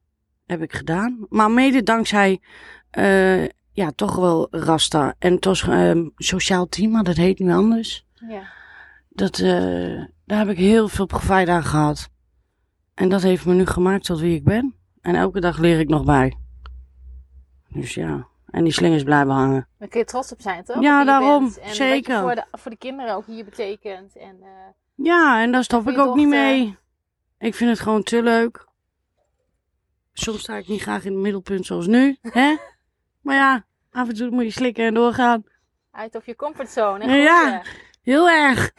heb 0.46 0.62
ik 0.62 0.72
gedaan. 0.72 1.26
Maar 1.28 1.50
mede 1.50 1.82
dankzij, 1.82 2.40
eh, 2.90 3.46
ja, 3.72 3.90
toch 3.94 4.16
wel 4.16 4.48
Rasta 4.50 5.14
en 5.18 5.38
toch 5.38 5.68
ehm, 5.68 6.08
sociaal 6.16 6.68
team, 6.68 6.90
maar 6.90 7.04
dat 7.04 7.16
heet 7.16 7.38
nu 7.38 7.52
anders. 7.52 8.06
ja. 8.28 8.58
Dat, 9.12 9.38
eh, 9.38 10.04
daar 10.24 10.38
heb 10.38 10.48
ik 10.48 10.56
heel 10.56 10.88
veel 10.88 11.06
profijt 11.06 11.48
aan 11.48 11.64
gehad. 11.64 12.08
En 12.94 13.08
dat 13.08 13.22
heeft 13.22 13.46
me 13.46 13.54
nu 13.54 13.66
gemaakt 13.66 14.04
tot 14.04 14.20
wie 14.20 14.34
ik 14.36 14.44
ben. 14.44 14.74
En 15.00 15.14
elke 15.14 15.40
dag 15.40 15.58
leer 15.58 15.78
ik 15.78 15.88
nog 15.88 16.04
bij. 16.04 16.36
Dus 17.68 17.94
ja, 17.94 18.26
en 18.50 18.64
die 18.64 18.72
slingers 18.72 19.02
blijven 19.02 19.32
hangen. 19.32 19.68
Daar 19.78 19.88
kun 19.88 20.00
je 20.00 20.06
trots 20.06 20.32
op 20.32 20.40
zijn, 20.40 20.64
toch? 20.64 20.80
Ja, 20.82 21.04
daarom. 21.04 21.44
En 21.44 21.52
wat 21.66 21.74
Zeker. 21.74 22.20
voor 22.20 22.34
de, 22.34 22.44
voor 22.52 22.70
de 22.70 22.76
kinderen 22.76 23.14
ook 23.14 23.26
hier 23.26 23.44
betekent. 23.44 24.16
En, 24.16 24.36
eh, 24.42 24.48
Ja, 24.94 25.42
en 25.42 25.52
daar 25.52 25.64
stop 25.64 25.88
ik 25.88 25.98
ook 25.98 26.16
niet 26.16 26.28
mee. 26.28 26.76
Ik 27.38 27.54
vind 27.54 27.70
het 27.70 27.80
gewoon 27.80 28.02
te 28.02 28.22
leuk. 28.22 28.68
Soms 30.12 30.40
sta 30.40 30.56
ik 30.56 30.68
niet 30.68 30.80
graag 30.82 31.04
in 31.04 31.12
het 31.12 31.20
middelpunt 31.20 31.66
zoals 31.66 31.86
nu, 31.86 32.16
hè? 32.38 32.56
Maar 33.20 33.34
ja, 33.36 33.64
af 33.90 34.08
en 34.08 34.14
toe 34.14 34.30
moet 34.30 34.44
je 34.44 34.50
slikken 34.50 34.84
en 34.86 34.94
doorgaan. 34.94 35.44
uit 35.90 36.14
of 36.14 36.26
je 36.26 36.36
comfortzone. 36.36 37.06
Ja. 37.16 37.62
Heel 38.02 38.28
erg. 38.30 38.72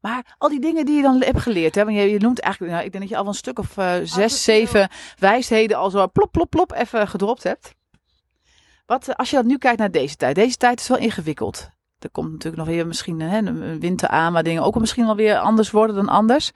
Maar 0.00 0.34
al 0.38 0.48
die 0.48 0.60
dingen 0.60 0.86
die 0.86 0.96
je 0.96 1.02
dan 1.02 1.22
hebt 1.22 1.40
geleerd, 1.40 1.74
hè, 1.74 1.84
want 1.84 1.96
je, 1.96 2.02
je 2.10 2.18
noemt 2.18 2.40
eigenlijk, 2.40 2.72
nou, 2.72 2.84
ik 2.84 2.92
denk 2.92 3.02
dat 3.02 3.12
je 3.12 3.16
al 3.18 3.22
wel 3.24 3.32
een 3.32 3.38
stuk 3.38 3.58
of 3.58 3.76
eh, 3.76 3.94
zes, 4.02 4.44
zeven 4.44 4.88
wijsheden 5.18 5.76
al 5.76 5.90
zo 5.90 6.08
plop, 6.08 6.32
plop, 6.32 6.50
plop 6.50 6.72
even 6.72 7.08
gedropt 7.08 7.42
hebt. 7.42 7.74
Wat, 8.86 9.08
eh, 9.08 9.14
als 9.14 9.30
je 9.30 9.36
dan 9.36 9.46
nu 9.46 9.58
kijkt 9.58 9.78
naar 9.78 9.90
deze 9.90 10.16
tijd, 10.16 10.34
deze 10.34 10.56
tijd 10.56 10.80
is 10.80 10.88
wel 10.88 10.98
ingewikkeld. 10.98 11.70
Er 11.98 12.10
komt 12.10 12.30
natuurlijk 12.30 12.56
nog 12.56 12.66
weer 12.66 12.86
misschien 12.86 13.20
hè, 13.20 13.38
een 13.38 13.80
winter 13.80 14.08
aan, 14.08 14.32
waar 14.32 14.42
dingen 14.42 14.62
ook 14.62 14.78
misschien 14.78 15.04
wel 15.04 15.16
weer 15.16 15.38
anders 15.38 15.70
worden 15.70 15.96
dan 15.96 16.08
anders. 16.08 16.50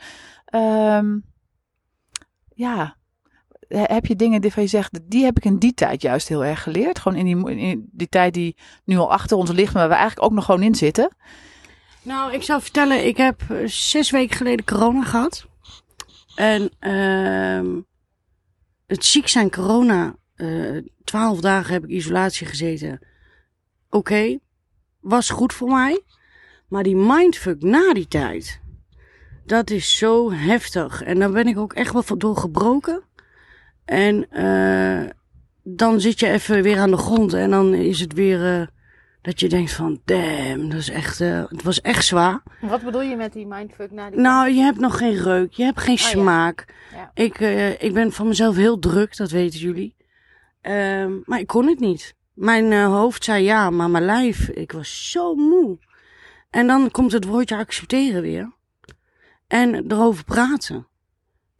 Ehm, 0.45 1.19
ja, 2.55 2.97
He- 3.69 3.95
heb 3.95 4.07
je 4.07 4.17
dingen 4.17 4.41
waarvan 4.43 4.63
je 4.63 4.69
zegt, 4.69 5.01
die 5.03 5.25
heb 5.25 5.37
ik 5.37 5.45
in 5.45 5.59
die 5.59 5.75
tijd 5.75 6.03
juist 6.03 6.29
heel 6.29 6.45
erg 6.45 6.63
geleerd. 6.63 6.99
Gewoon 6.99 7.19
in 7.19 7.25
die, 7.25 7.57
in 7.57 7.89
die 7.93 8.09
tijd 8.09 8.35
die 8.35 8.57
nu 8.85 8.97
al 8.97 9.13
achter 9.13 9.37
ons 9.37 9.51
ligt, 9.51 9.73
maar 9.73 9.83
waar 9.83 9.91
we 9.91 9.97
eigenlijk 9.97 10.27
ook 10.27 10.37
nog 10.37 10.45
gewoon 10.45 10.63
in 10.63 10.75
zitten. 10.75 11.11
Nou, 12.03 12.33
ik 12.33 12.43
zou 12.43 12.63
vertellen, 12.63 13.07
ik 13.07 13.17
heb 13.17 13.43
eh, 13.49 13.67
zes 13.67 14.11
weken 14.11 14.37
geleden 14.37 14.65
corona 14.65 15.05
gehad. 15.05 15.47
En 16.35 16.71
ehm 16.79 17.81
het 18.87 19.05
ziek 19.05 19.29
zijn 19.29 19.51
corona, 19.51 20.17
eh, 20.35 20.77
twaalf 21.05 21.41
dagen 21.41 21.73
heb 21.73 21.85
ik 21.85 21.91
isolatie 21.91 22.47
gezeten. 22.47 23.01
Oké, 23.91 24.39
was 25.01 25.31
goed 25.31 25.53
voor 25.53 25.69
mij. 25.69 26.03
Maar 26.69 26.83
die 26.83 26.97
mindfuck 26.97 27.63
na 27.63 27.93
die 27.93 28.09
tijd, 28.09 28.61
dat 29.47 29.71
is 29.71 29.99
zo 29.99 30.33
heftig. 30.33 31.03
En 31.03 31.19
daar 31.19 31.31
ben 31.31 31.47
ik 31.47 31.59
ook 31.59 31.73
echt 31.73 31.93
wel 31.93 32.19
door 32.19 32.37
gebroken. 32.37 33.03
En 33.85 34.31
eh, 34.31 35.11
dan 35.63 36.01
zit 36.01 36.21
je 36.21 36.29
even 36.29 36.63
weer 36.63 36.79
aan 36.79 36.91
de 36.91 36.97
grond 36.97 37.33
en 37.33 37.51
dan 37.51 37.75
is 37.75 38.01
het 38.01 38.13
weer... 38.13 38.71
dat 39.23 39.41
je 39.41 39.49
denkt 39.49 39.73
van, 39.73 40.01
damn, 40.05 40.69
dat 40.69 40.79
is 40.79 40.91
echt, 40.91 41.21
eh, 41.21 41.45
het 41.49 41.63
was 41.63 41.81
echt 41.81 42.05
zwaar. 42.05 42.43
Wat 42.61 42.83
bedoel 42.83 43.03
je 43.03 43.17
met 43.17 43.33
die 43.33 43.47
mindfuck 43.47 43.91
na 43.91 44.11
die 44.11 44.21
Nou, 44.21 44.51
je 44.51 44.61
hebt 44.61 44.79
nog 44.79 44.97
geen 44.99 45.15
reuk, 45.17 45.53
je 45.53 45.65
hebt 45.65 45.81
geen 45.81 45.97
ja. 46.01 46.07
smaak. 46.07 46.75
Ja. 46.95 47.11
Ik, 47.15 47.41
eh, 47.41 47.83
ik 47.83 47.93
ben 47.93 48.13
van 48.13 48.29
mezelf 48.29 48.57
heel 48.57 48.79
druk, 48.79 49.17
dat 49.17 49.31
weten 49.31 49.61
jullie. 49.61 49.97
Ehm, 50.61 51.13
maar 51.25 51.39
ik 51.39 51.47
kon 51.47 51.67
het 51.67 51.81
niet. 51.81 52.15
Mijn 52.35 52.73
eh, 52.73 52.87
hoofd 52.87 53.25
zei 53.25 53.45
ja, 53.45 53.71
maar 53.71 53.91
mijn 53.91 54.05
lijf, 54.05 54.49
ik 54.49 54.73
was 54.73 55.11
zo 55.11 55.35
moe. 55.35 55.79
En 56.51 56.67
dan 56.67 56.91
komt 56.91 57.13
het 57.13 57.25
woordje 57.25 57.57
accepteren 57.57 58.23
weer. 58.23 58.53
En 59.47 59.93
erover 59.93 60.25
praten. 60.25 60.87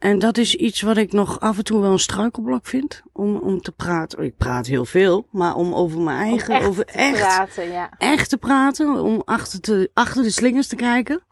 En 0.03 0.19
dat 0.19 0.37
is 0.37 0.55
iets 0.55 0.81
wat 0.81 0.97
ik 0.97 1.11
nog 1.11 1.39
af 1.39 1.57
en 1.57 1.63
toe 1.63 1.81
wel 1.81 1.91
een 1.91 1.99
struikelblok 1.99 2.65
vind. 2.65 3.01
Om, 3.11 3.35
om 3.35 3.61
te 3.61 3.71
praten. 3.71 4.23
Ik 4.23 4.37
praat 4.37 4.65
heel 4.65 4.85
veel, 4.85 5.27
maar 5.31 5.55
om 5.55 5.73
over 5.73 5.99
mijn 6.01 6.17
Om 6.17 6.29
eigen, 6.29 6.53
echt 6.53 6.65
over 6.65 6.85
te 6.85 6.91
echt 6.93 7.19
praten, 7.19 7.71
ja. 7.71 7.89
echt 7.97 8.29
te 8.29 8.37
praten, 8.37 9.01
om 9.01 9.21
achter, 9.25 9.59
te, 9.59 9.89
achter 9.93 10.23
de 10.23 10.29
slingers 10.29 10.67
te 10.67 10.75
kijken. 10.75 11.23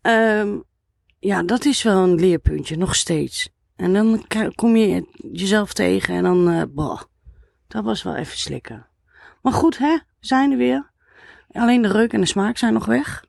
Ehm, 0.00 0.58
ja, 1.18 1.42
dat 1.42 1.64
is 1.64 1.82
wel 1.82 2.02
een 2.02 2.14
leerpuntje, 2.14 2.76
nog 2.76 2.94
steeds. 2.94 3.48
En 3.76 3.92
dan 3.92 4.26
kom 4.54 4.76
je 4.76 5.06
jezelf 5.32 5.72
tegen 5.72 6.14
en 6.14 6.22
dan, 6.22 6.70
boh, 6.74 7.00
dat 7.68 7.84
was 7.84 8.02
wel 8.02 8.14
even 8.14 8.38
slikken. 8.38 8.86
Maar 9.42 9.52
goed, 9.52 9.78
hè, 9.78 9.92
we 9.94 10.26
zijn 10.26 10.50
er 10.50 10.58
weer. 10.58 10.90
Alleen 11.52 11.82
de 11.82 11.92
reuk 11.92 12.12
en 12.12 12.20
de 12.20 12.26
smaak 12.26 12.56
zijn 12.56 12.72
nog 12.72 12.86
weg. 12.86 13.24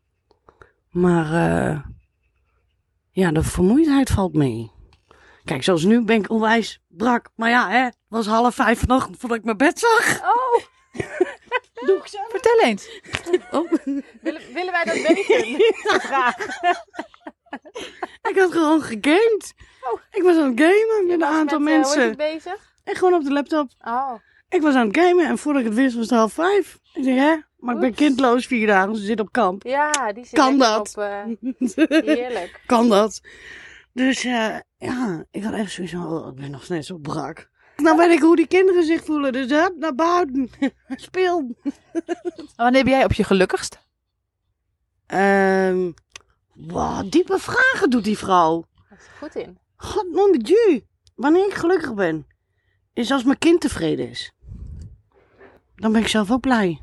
Maar, 0.90 1.34
eh 1.34 1.80
ja, 3.20 3.32
de 3.32 3.44
vermoeidheid 3.44 4.10
valt 4.10 4.34
mee. 4.34 4.72
Kijk, 5.46 5.64
zoals 5.64 5.84
nu 5.84 6.02
ben 6.02 6.16
ik 6.16 6.30
onwijs 6.30 6.80
brak. 6.88 7.30
Maar 7.36 7.50
ja, 7.50 7.70
hè, 7.70 7.84
het 7.84 7.98
was 8.08 8.26
half 8.26 8.56
vijf 8.56 8.80
vanochtend 8.80 9.18
voordat 9.18 9.38
ik 9.38 9.44
mijn 9.44 9.58
bed 9.58 9.80
zag. 9.80 10.22
Oh, 10.22 10.64
Doe 11.88 11.98
ik 11.98 12.08
zelf. 12.08 12.30
Vertel 12.30 12.60
eens. 12.60 12.90
Oh. 13.52 13.72
willen, 14.22 14.42
willen 14.54 14.72
wij 14.72 14.84
dat 14.84 15.02
weten? 15.02 15.56
Vraag. 16.08 16.38
Ik 18.22 18.38
had 18.38 18.52
gewoon 18.52 18.82
gegamed. 18.82 19.54
Oh. 19.82 20.00
Ik 20.12 20.24
was 20.24 20.36
aan 20.36 20.50
het 20.50 20.60
gamen 20.60 21.06
met 21.08 21.22
een 21.22 21.24
aantal 21.24 21.60
Met, 21.60 21.74
eh, 21.74 21.80
mensen. 21.80 22.18
bezig? 22.18 22.74
En 22.84 22.96
gewoon 22.96 23.14
op 23.14 23.24
de 23.24 23.32
laptop. 23.32 23.70
Oh, 23.82 24.14
Ik 24.50 24.62
was 24.62 24.76
aan 24.76 24.88
het 24.88 24.98
gamen 24.98 25.26
en 25.28 25.38
voordat 25.38 25.62
ik 25.62 25.68
het 25.68 25.78
wist 25.78 25.96
was 25.96 26.10
het 26.10 26.18
half 26.20 26.34
vijf. 26.34 26.80
Ik 26.94 27.04
zeg, 27.04 27.16
hè? 27.16 27.36
Maar 27.58 27.76
ik 27.76 27.82
ben 27.82 27.94
kindloos 27.94 28.46
vier 28.46 28.68
dagen, 28.68 28.96
ze 28.96 29.06
zit 29.06 29.20
op 29.20 29.32
kamp. 29.32 29.64
ja, 29.64 30.14
die 30.14 30.26
zit 30.26 30.34
Kan 30.40 30.58
dat? 30.58 30.80
op... 30.98 31.04
eh, 31.04 31.24
heerlijk. 32.16 32.62
kan 32.66 32.90
dat? 32.90 33.22
Dus 33.94 34.24
eh, 34.24 34.56
ja, 34.78 35.26
ik 35.32 35.44
had 35.44 35.54
echt 35.54 35.72
zoiets 35.72 35.94
van, 35.94 36.08
oh, 36.08 36.28
ik 36.28 36.36
ben 36.36 36.52
nog 36.52 36.68
net 36.68 36.86
zo 36.86 36.98
brak. 36.98 37.50
Nou 37.78 37.98
weet 37.98 38.12
ik 38.12 38.20
hoe 38.20 38.36
die 38.36 38.48
kinderen 38.48 38.84
zich 38.84 39.04
voelen. 39.04 39.32
Dus 39.34 39.50
hup, 39.50 39.74
naar 39.78 39.96
buiten. 39.96 40.50
Speel. 40.88 41.56
Wanneer 42.56 42.84
ben 42.84 42.94
jij 42.94 43.04
op 43.04 43.14
je 43.14 43.24
gelukkigst? 43.24 43.80
Ehm 45.08 45.92
wow, 46.54 47.12
diepe 47.12 47.40
vragen 47.40 47.90
doet 47.90 48.04
die 48.04 48.18
vrouw. 48.18 48.66
Dat 48.90 48.98
is 49.00 49.06
goed 49.20 49.36
in. 49.36 49.58
God, 49.76 50.12
mon 50.12 50.32
Dieu. 50.32 50.86
Wanneer 51.16 51.46
ik 51.48 51.54
gelukkig 51.54 51.94
ben, 51.94 52.28
is 52.94 53.12
als 53.12 53.24
mijn 53.24 53.38
kind 53.38 53.62
tevreden 53.62 54.10
is. 54.10 54.32
Dan 55.78 55.92
ben 55.92 56.02
ik 56.02 56.08
zelf 56.08 56.32
ook 56.32 56.42
blij. 56.42 56.82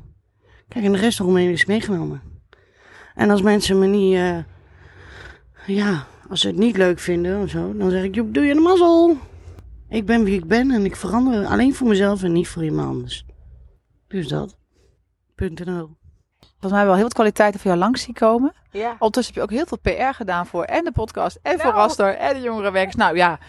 Kijk, 0.67 0.85
en 0.85 0.91
de 0.91 0.97
rest 0.97 1.19
eromheen 1.19 1.51
is 1.51 1.65
meegenomen. 1.65 2.21
En 3.15 3.29
als 3.29 3.41
mensen 3.41 3.79
me 3.79 3.85
niet, 3.85 4.15
eh, 4.15 4.37
ja, 5.65 6.05
als 6.29 6.41
ze 6.41 6.47
het 6.47 6.57
niet 6.57 6.77
leuk 6.77 6.99
vinden 6.99 7.41
of 7.41 7.49
zo, 7.49 7.77
dan 7.77 7.89
zeg 7.89 8.03
ik, 8.03 8.15
joep, 8.15 8.33
doe 8.33 8.43
je 8.43 8.53
de 8.53 8.59
mazzel. 8.59 9.17
Ik 9.89 10.05
ben 10.05 10.23
wie 10.23 10.35
ik 10.35 10.47
ben 10.47 10.71
en 10.71 10.85
ik 10.85 10.95
verander 10.95 11.45
alleen 11.45 11.75
voor 11.75 11.87
mezelf 11.87 12.23
en 12.23 12.31
niet 12.31 12.47
voor 12.47 12.63
iemand 12.63 12.87
anders. 12.87 13.25
Dus 14.07 14.27
dat. 14.27 14.57
Punt 15.35 15.59
en 15.59 15.65
nul. 15.65 15.97
Volgens 16.39 16.71
mij 16.71 16.85
wel 16.85 16.93
heel 16.93 17.03
wat 17.03 17.13
kwaliteiten 17.13 17.59
voor 17.59 17.69
jou 17.69 17.83
langs 17.83 18.01
zien 18.01 18.13
komen. 18.13 18.53
Ja. 18.71 18.89
Ondertussen 18.91 19.33
heb 19.33 19.35
je 19.35 19.41
ook 19.41 19.57
heel 19.57 19.77
veel 19.79 19.93
PR 19.93 20.15
gedaan 20.15 20.45
voor 20.45 20.63
en 20.63 20.83
de 20.83 20.91
podcast 20.91 21.39
en 21.41 21.59
voor 21.59 21.71
Nou. 21.71 21.75
Raster 21.75 22.15
en 22.15 22.33
de 22.33 22.41
jongerenwerkers. 22.41 22.95
Nou 22.95 23.15
ja, 23.15 23.39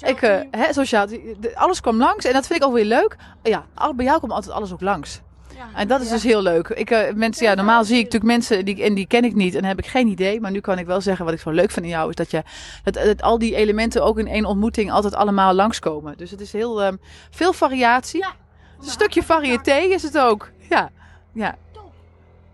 ik, 0.00 0.22
eh, 0.22 0.40
hè, 0.50 0.72
sociaal, 0.72 1.06
alles 1.54 1.80
kwam 1.80 1.96
langs 1.96 2.24
en 2.24 2.32
dat 2.32 2.46
vind 2.46 2.60
ik 2.60 2.66
ook 2.66 2.74
weer 2.74 2.84
leuk. 2.84 3.16
Ja, 3.42 3.64
bij 3.94 4.04
jou 4.04 4.20
komt 4.20 4.32
altijd 4.32 4.54
alles 4.54 4.72
ook 4.72 4.80
langs. 4.80 5.20
En 5.74 5.88
dat 5.88 6.00
is 6.00 6.08
dus 6.08 6.22
heel 6.22 6.42
leuk. 6.42 6.68
Ik, 6.68 6.90
eh, 6.90 7.14
mensen, 7.14 7.46
ja, 7.46 7.54
normaal 7.54 7.84
zie 7.84 7.98
ik 7.98 8.04
natuurlijk 8.04 8.32
mensen 8.32 8.64
die, 8.64 8.82
en 8.82 8.94
die 8.94 9.06
ken 9.06 9.24
ik 9.24 9.34
niet 9.34 9.54
en 9.54 9.64
heb 9.64 9.78
ik 9.78 9.86
geen 9.86 10.08
idee. 10.08 10.40
Maar 10.40 10.50
nu 10.50 10.60
kan 10.60 10.78
ik 10.78 10.86
wel 10.86 11.00
zeggen 11.00 11.24
wat 11.24 11.34
ik 11.34 11.40
zo 11.40 11.50
leuk 11.50 11.70
vind 11.70 11.86
in 11.86 11.92
jou 11.92 12.08
is 12.08 12.14
dat 12.14 12.30
je 12.30 12.42
dat, 12.84 12.94
dat 12.94 13.22
al 13.22 13.38
die 13.38 13.54
elementen 13.54 14.04
ook 14.04 14.18
in 14.18 14.26
één 14.26 14.44
ontmoeting 14.44 14.90
altijd 14.90 15.14
allemaal 15.14 15.54
langskomen. 15.54 16.16
Dus 16.16 16.30
het 16.30 16.40
is 16.40 16.52
heel 16.52 16.82
ehm, 16.82 16.96
veel 17.30 17.52
variatie. 17.52 18.24
Een 18.80 18.90
stukje 18.90 19.22
variété 19.22 19.74
is 19.74 20.02
het 20.02 20.18
ook. 20.18 20.50
Ja, 20.68 20.90
ja. 21.32 21.56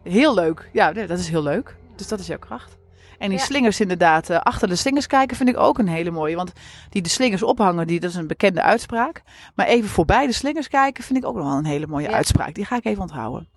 Heel 0.02 0.34
leuk. 0.34 0.70
Ja, 0.72 0.92
dat 0.92 1.18
is 1.18 1.28
heel 1.28 1.42
leuk. 1.42 1.76
Dus 1.96 2.08
dat 2.08 2.18
is 2.18 2.26
jouw 2.26 2.38
kracht. 2.38 2.76
En 3.18 3.28
die 3.28 3.38
Ja. 3.38 3.44
slingers 3.44 3.80
inderdaad, 3.80 4.30
eh, 4.30 4.38
achter 4.40 4.68
de 4.68 4.76
slingers 4.76 5.06
kijken 5.06 5.37
vind 5.37 5.49
ik 5.49 5.59
ook 5.59 5.78
een 5.78 5.88
hele 5.88 6.11
mooie. 6.11 6.37
Want 6.37 6.52
die 6.90 7.02
de 7.02 7.09
slingers 7.09 7.42
ophangen, 7.42 7.87
die, 7.87 8.00
dat 8.00 8.11
is 8.11 8.16
een 8.16 8.26
bekende 8.26 8.62
uitspraak. 8.62 9.23
Maar 9.54 9.66
even 9.66 9.88
voorbij 9.88 10.26
de 10.26 10.33
slingers 10.33 10.68
kijken 10.68 11.04
vind 11.04 11.18
ik 11.18 11.25
ook 11.28 11.35
nog 11.37 11.44
wel 11.47 11.56
een 11.56 11.64
hele 11.64 11.87
mooie 11.87 12.09
Ja. 12.09 12.14
uitspraak. 12.14 12.54
Die 12.54 12.64
ga 12.64 12.76
ik 12.76 12.85
even 12.85 13.02
onthouden. 13.02 13.49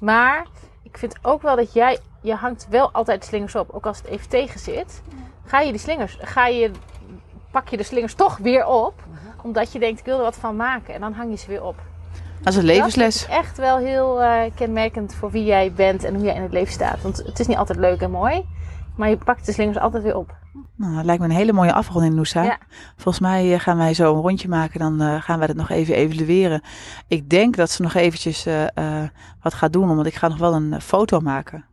Maar 0.00 0.46
ik 0.82 0.98
vind 0.98 1.14
ook 1.22 1.42
wel 1.42 1.56
dat 1.56 1.72
jij, 1.72 1.98
je 2.22 2.34
hangt 2.34 2.66
wel 2.70 2.90
altijd 2.92 3.24
slingers 3.24 3.54
op. 3.54 3.70
Ook 3.70 3.86
als 3.86 3.96
het 3.98 4.06
even 4.06 4.28
tegen 4.28 4.60
zit. 4.60 5.02
Ga 5.44 5.60
je 5.60 5.70
die 5.70 5.80
slingers, 5.80 6.18
ga 6.20 6.46
je, 6.46 6.70
pak 7.50 7.68
je 7.68 7.76
de 7.76 7.82
slingers 7.82 8.14
toch 8.14 8.36
weer 8.36 8.66
op. 8.66 8.94
Omdat 9.42 9.72
je 9.72 9.78
denkt, 9.78 9.98
ik 10.00 10.04
wil 10.04 10.16
er 10.16 10.22
wat 10.22 10.36
van 10.36 10.56
maken. 10.56 10.94
En 10.94 11.00
dan 11.00 11.12
hang 11.12 11.30
je 11.30 11.36
ze 11.36 11.46
weer 11.46 11.64
op. 11.64 11.76
Dat 12.42 12.52
is 12.52 12.58
een 12.58 12.66
Dat 12.66 12.74
levensles. 12.76 13.14
is 13.16 13.26
echt 13.26 13.56
wel 13.56 13.78
heel 13.78 14.22
eh, 14.22 14.50
kenmerkend 14.54 15.14
voor 15.14 15.30
wie 15.30 15.44
jij 15.44 15.72
bent 15.72 16.04
en 16.04 16.14
hoe 16.14 16.24
jij 16.24 16.34
in 16.34 16.42
het 16.42 16.52
leven 16.52 16.72
staat. 16.72 17.02
Want 17.02 17.16
het 17.16 17.38
is 17.40 17.46
niet 17.46 17.56
altijd 17.56 17.78
leuk 17.78 18.00
en 18.00 18.10
mooi. 18.10 18.46
Maar 19.00 19.10
je 19.10 19.16
pakt 19.16 19.46
de 19.46 19.52
slingers 19.52 19.78
altijd 19.78 20.02
weer 20.02 20.16
op. 20.16 20.36
Nou, 20.76 20.94
dat 20.94 21.04
lijkt 21.04 21.22
me 21.22 21.28
een 21.28 21.34
hele 21.34 21.52
mooie 21.52 21.72
afronding, 21.72 22.14
Noosa. 22.14 22.42
Ja. 22.42 22.58
Volgens 22.96 23.20
mij 23.20 23.52
eh, 23.54 23.60
gaan 23.60 23.76
wij 23.76 23.94
zo 23.94 24.14
een 24.14 24.20
rondje 24.20 24.48
maken. 24.48 24.80
Dan 24.80 25.00
eh, 25.00 25.22
gaan 25.22 25.38
wij 25.38 25.46
dat 25.46 25.56
nog 25.56 25.70
even 25.70 25.94
evalueren. 25.94 26.62
Ik 27.08 27.30
denk 27.30 27.56
dat 27.56 27.70
ze 27.70 27.82
nog 27.82 27.94
eventjes 27.94 28.46
eh, 28.46 29.04
wat 29.42 29.54
gaat 29.54 29.72
doen. 29.72 29.90
Omdat 29.90 30.06
ik 30.06 30.14
ga 30.14 30.28
nog 30.28 30.38
wel 30.38 30.54
een 30.54 30.80
foto 30.80 31.20
maken 31.20 31.64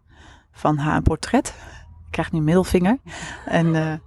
van 0.51 0.77
haar, 0.77 0.95
een 0.95 1.03
portret. 1.03 1.47
Ik 2.05 2.11
krijg 2.11 2.31
nu 2.31 2.37
een 2.37 2.45
middelvinger. 2.45 2.97
En, 3.45 4.01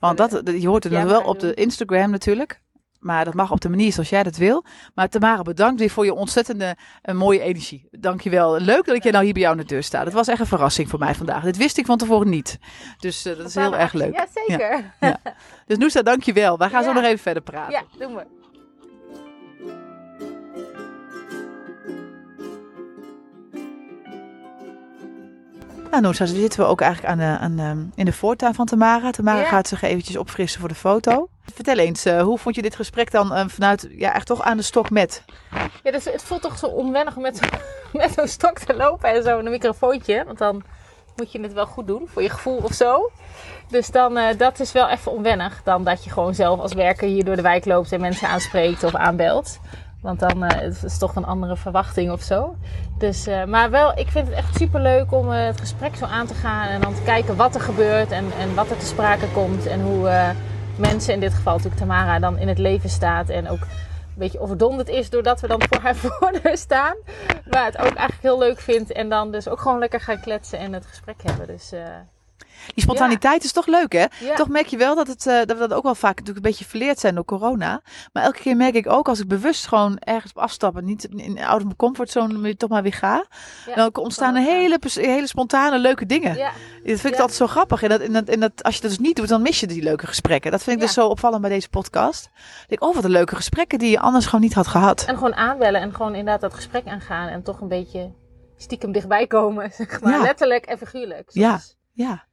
want 0.00 0.16
dat, 0.16 0.42
je 0.44 0.68
hoort 0.68 0.84
het 0.84 0.92
Ja, 0.92 1.00
nog 1.00 1.10
wel 1.10 1.22
op 1.22 1.40
de. 1.40 1.54
Instagram 1.54 2.10
natuurlijk. 2.10 2.60
Maar 2.98 3.24
dat 3.24 3.34
mag 3.34 3.50
op 3.50 3.60
de 3.60 3.68
manier 3.68 3.92
zoals 3.92 4.08
jij 4.08 4.22
dat 4.22 4.36
wil. 4.36 4.64
Maar 4.94 5.08
Tamara, 5.08 5.42
bedankt 5.42 5.80
weer 5.80 5.90
voor 5.90 6.04
je 6.04 6.14
ontzettende 6.14 6.76
eh, 7.02 7.14
mooie 7.14 7.40
energie. 7.40 7.88
Dankjewel. 7.90 8.60
Leuk 8.60 8.84
dat 8.86 8.96
ik 8.96 9.02
jij 9.02 9.12
nou 9.12 9.24
hier 9.24 9.32
bij 9.32 9.42
jou 9.42 9.54
aan 9.54 9.60
de 9.60 9.66
deur 9.68 9.82
sta. 9.82 10.04
Dat 10.04 10.12
was 10.12 10.28
echt 10.28 10.40
een 10.40 10.46
verrassing 10.46 10.88
voor 10.88 10.98
mij 10.98 11.14
vandaag. 11.14 11.42
Dit 11.42 11.56
wist 11.56 11.78
ik 11.78 11.86
van 11.86 11.98
tevoren 11.98 12.28
niet. 12.28 12.58
Dus 12.98 13.24
eh, 13.24 13.36
dat 13.36 13.46
is 13.46 13.54
heel 13.54 13.76
erg 13.76 13.92
leuk. 13.92 14.14
Ja, 14.14 14.26
zeker. 14.46 14.94
Dus 15.66 15.78
Noesta, 15.78 16.02
dankjewel. 16.02 16.58
Wij 16.58 16.68
gaan 16.68 16.82
zo 16.82 16.88
Ja. 16.88 16.94
nog 16.94 17.04
even 17.04 17.18
verder 17.18 17.42
praten. 17.42 17.72
Ja, 17.72 17.82
doen 18.06 18.14
we. 18.14 18.26
Nou 25.90 26.02
Noesta, 26.02 26.26
zitten 26.26 26.60
we 26.60 26.66
ook 26.66 26.80
eigenlijk 26.80 27.12
aan 27.12 27.18
de, 27.56 27.64
aan 27.64 27.92
in 27.94 28.04
de 28.04 28.12
voortuin 28.12 28.54
van 28.54 28.66
Tamara. 28.66 29.10
Tamara 29.10 29.40
Ja. 29.40 29.46
gaat 29.48 29.68
zich 29.68 29.82
eventjes 29.82 30.16
opfrissen 30.16 30.60
voor 30.60 30.68
de 30.68 30.74
foto. 30.74 31.28
Vertel 31.54 31.78
eens, 31.78 32.04
eh, 32.04 32.22
hoe 32.22 32.38
vond 32.38 32.54
je 32.54 32.62
dit 32.62 32.76
gesprek 32.76 33.10
dan 33.10 33.32
eh, 33.32 33.44
vanuit, 33.48 33.88
ja, 33.90 34.14
echt 34.14 34.26
toch 34.26 34.42
aan 34.42 34.56
de 34.56 34.62
stok 34.62 34.90
met? 34.90 35.24
Ja, 35.82 35.90
dus 35.90 36.04
het 36.04 36.22
voelt 36.22 36.42
toch 36.42 36.58
zo 36.58 36.66
onwennig 36.66 37.16
om 37.16 37.22
met, 37.22 37.40
met 37.92 38.12
zo'n 38.12 38.28
stok 38.28 38.58
te 38.58 38.76
lopen 38.76 39.10
en 39.10 39.22
zo 39.22 39.38
een 39.38 39.50
microfoontje. 39.50 40.24
Want 40.24 40.38
dan 40.38 40.62
moet 41.16 41.32
je 41.32 41.40
het 41.40 41.52
wel 41.52 41.66
goed 41.66 41.86
doen 41.86 42.08
voor 42.12 42.22
je 42.22 42.30
gevoel 42.30 42.56
of 42.56 42.72
zo. 42.72 43.10
Dus 43.68 43.90
dan, 43.90 44.16
eh, 44.16 44.38
dat 44.38 44.60
is 44.60 44.72
wel 44.72 44.88
even 44.88 45.12
onwennig. 45.12 45.60
Dan 45.64 45.84
dat 45.84 46.04
je 46.04 46.10
gewoon 46.10 46.34
zelf 46.34 46.60
als 46.60 46.72
werker 46.72 47.08
hier 47.08 47.24
door 47.24 47.36
de 47.36 47.42
wijk 47.42 47.64
loopt 47.64 47.92
en 47.92 48.00
mensen 48.00 48.28
aanspreekt 48.28 48.84
of 48.84 48.94
aanbelt. 48.94 49.58
Want 50.02 50.20
dan 50.20 50.44
eh, 50.44 50.60
het 50.60 50.82
is 50.82 50.98
toch 50.98 51.16
een 51.16 51.26
andere 51.26 51.56
verwachting 51.56 52.10
of 52.10 52.22
zo. 52.22 52.56
Dus, 52.98 53.26
maar 53.46 53.70
wel, 53.70 53.98
ik 53.98 54.08
vind 54.08 54.26
het 54.26 54.36
echt 54.36 54.56
super 54.56 54.80
leuk 54.80 55.12
om 55.12 55.28
het 55.28 55.60
gesprek 55.60 55.96
zo 55.96 56.04
aan 56.04 56.26
te 56.26 56.34
gaan. 56.34 56.68
En 56.68 56.80
dan 56.80 56.94
te 56.94 57.02
kijken 57.02 57.36
wat 57.36 57.54
er 57.54 57.60
gebeurt 57.60 58.10
en, 58.10 58.24
en 58.38 58.54
wat 58.54 58.70
er 58.70 58.76
te 58.76 58.86
sprake 58.86 59.26
komt. 59.32 59.66
En 59.66 59.82
hoe 59.82 60.34
mensen, 60.78 61.14
in 61.14 61.20
dit 61.20 61.34
geval 61.34 61.52
natuurlijk 61.56 61.80
Tamara, 61.80 62.18
dan 62.18 62.38
in 62.38 62.48
het 62.48 62.58
leven 62.58 62.90
staat. 62.90 63.28
En 63.28 63.48
ook 63.48 63.60
een 63.60 64.14
beetje 64.14 64.40
overdonderd 64.40 64.88
is 64.88 65.10
doordat 65.10 65.40
we 65.40 65.46
dan 65.46 65.62
voor 65.68 65.80
haar 65.80 65.96
voordeur 66.06 66.56
staan. 66.56 66.96
Maar 67.50 67.64
het 67.64 67.78
ook 67.78 67.94
eigenlijk 67.94 68.22
heel 68.22 68.38
leuk 68.38 68.60
vindt. 68.60 68.92
En 68.92 69.08
dan 69.08 69.30
dus 69.30 69.48
ook 69.48 69.60
gewoon 69.60 69.78
lekker 69.78 70.00
gaan 70.00 70.20
kletsen 70.20 70.58
en 70.58 70.72
het 70.72 70.86
gesprek 70.86 71.22
hebben. 71.22 71.46
Dus 71.46 71.72
eh, 71.72 71.80
Die 72.74 72.82
spontaniteit 72.82 73.44
is 73.44 73.52
toch 73.52 73.66
leuk, 73.66 73.92
hè? 73.92 74.04
ja. 74.20 74.34
Toch 74.34 74.48
merk 74.48 74.66
je 74.66 74.76
wel 74.76 74.94
dat, 74.94 75.06
het, 75.06 75.26
eh, 75.26 75.34
dat 75.34 75.58
we 75.58 75.58
dat 75.58 75.72
ook 75.72 75.82
wel 75.82 75.94
vaak 75.94 76.18
natuurlijk 76.18 76.36
een 76.36 76.50
beetje 76.50 76.64
verleerd 76.64 76.98
zijn 76.98 77.14
door 77.14 77.24
corona. 77.24 77.82
Maar 78.12 78.22
elke 78.22 78.40
keer 78.40 78.56
merk 78.56 78.74
ik 78.74 78.88
ook 78.88 79.08
als 79.08 79.20
ik 79.20 79.28
bewust 79.28 79.66
gewoon 79.66 79.98
ergens 79.98 80.32
op 80.32 80.42
afstappen, 80.42 80.84
niet 80.84 81.04
in 81.04 81.38
out 81.38 81.60
of 81.60 81.66
my 81.66 81.74
comfortzone, 81.76 82.56
toch 82.56 82.70
maar 82.70 82.82
weer 82.82 82.92
ga. 82.92 83.26
Ja, 83.66 83.74
dan 83.74 83.96
ontstaan 83.96 84.36
er 84.36 84.42
hele, 84.42 84.78
hele 84.94 85.26
spontane 85.26 85.78
leuke 85.78 86.06
dingen. 86.06 86.36
ja, 86.36 86.52
Dat 86.84 87.00
vind 87.00 87.14
ik 87.14 87.20
altijd 87.20 87.38
zo 87.38 87.46
grappig. 87.46 87.82
En, 87.82 87.88
dat, 87.88 88.00
en, 88.00 88.12
dat, 88.12 88.28
en 88.28 88.40
dat, 88.40 88.62
als 88.62 88.74
je 88.74 88.80
dat 88.80 88.90
dus 88.90 88.98
niet 88.98 89.16
doet, 89.16 89.28
dan 89.28 89.42
mis 89.42 89.60
je 89.60 89.66
die 89.66 89.82
leuke 89.82 90.06
gesprekken. 90.06 90.50
Dat 90.50 90.62
vind 90.62 90.76
ik 90.76 90.82
dus 90.82 90.92
zo 90.92 91.06
opvallend 91.06 91.40
bij 91.40 91.50
deze 91.50 91.68
podcast. 91.68 92.30
Ik 92.62 92.68
denk, 92.68 92.82
oh, 92.82 92.94
wat 92.94 93.04
een 93.04 93.10
leuke 93.10 93.36
gesprekken 93.36 93.78
die 93.78 93.90
je 93.90 94.00
anders 94.00 94.24
gewoon 94.24 94.40
niet 94.40 94.54
had 94.54 94.66
gehad. 94.66 95.04
En 95.04 95.14
gewoon 95.14 95.34
aanbellen 95.34 95.80
en 95.80 95.94
gewoon 95.94 96.14
inderdaad 96.14 96.40
dat 96.40 96.54
gesprek 96.54 96.86
aangaan. 96.86 97.28
En 97.28 97.42
toch 97.42 97.60
een 97.60 97.68
beetje 97.68 98.12
stiekem 98.56 98.92
dichtbij 98.92 99.26
komen. 99.26 99.70
Zeg 99.76 100.00
maar. 100.00 100.22
Letterlijk 100.22 100.66
en 100.66 100.78
figuurlijk. 100.78 101.30
Soms. 101.30 101.44
Ja. 101.44 101.60
Ja. 101.92 102.26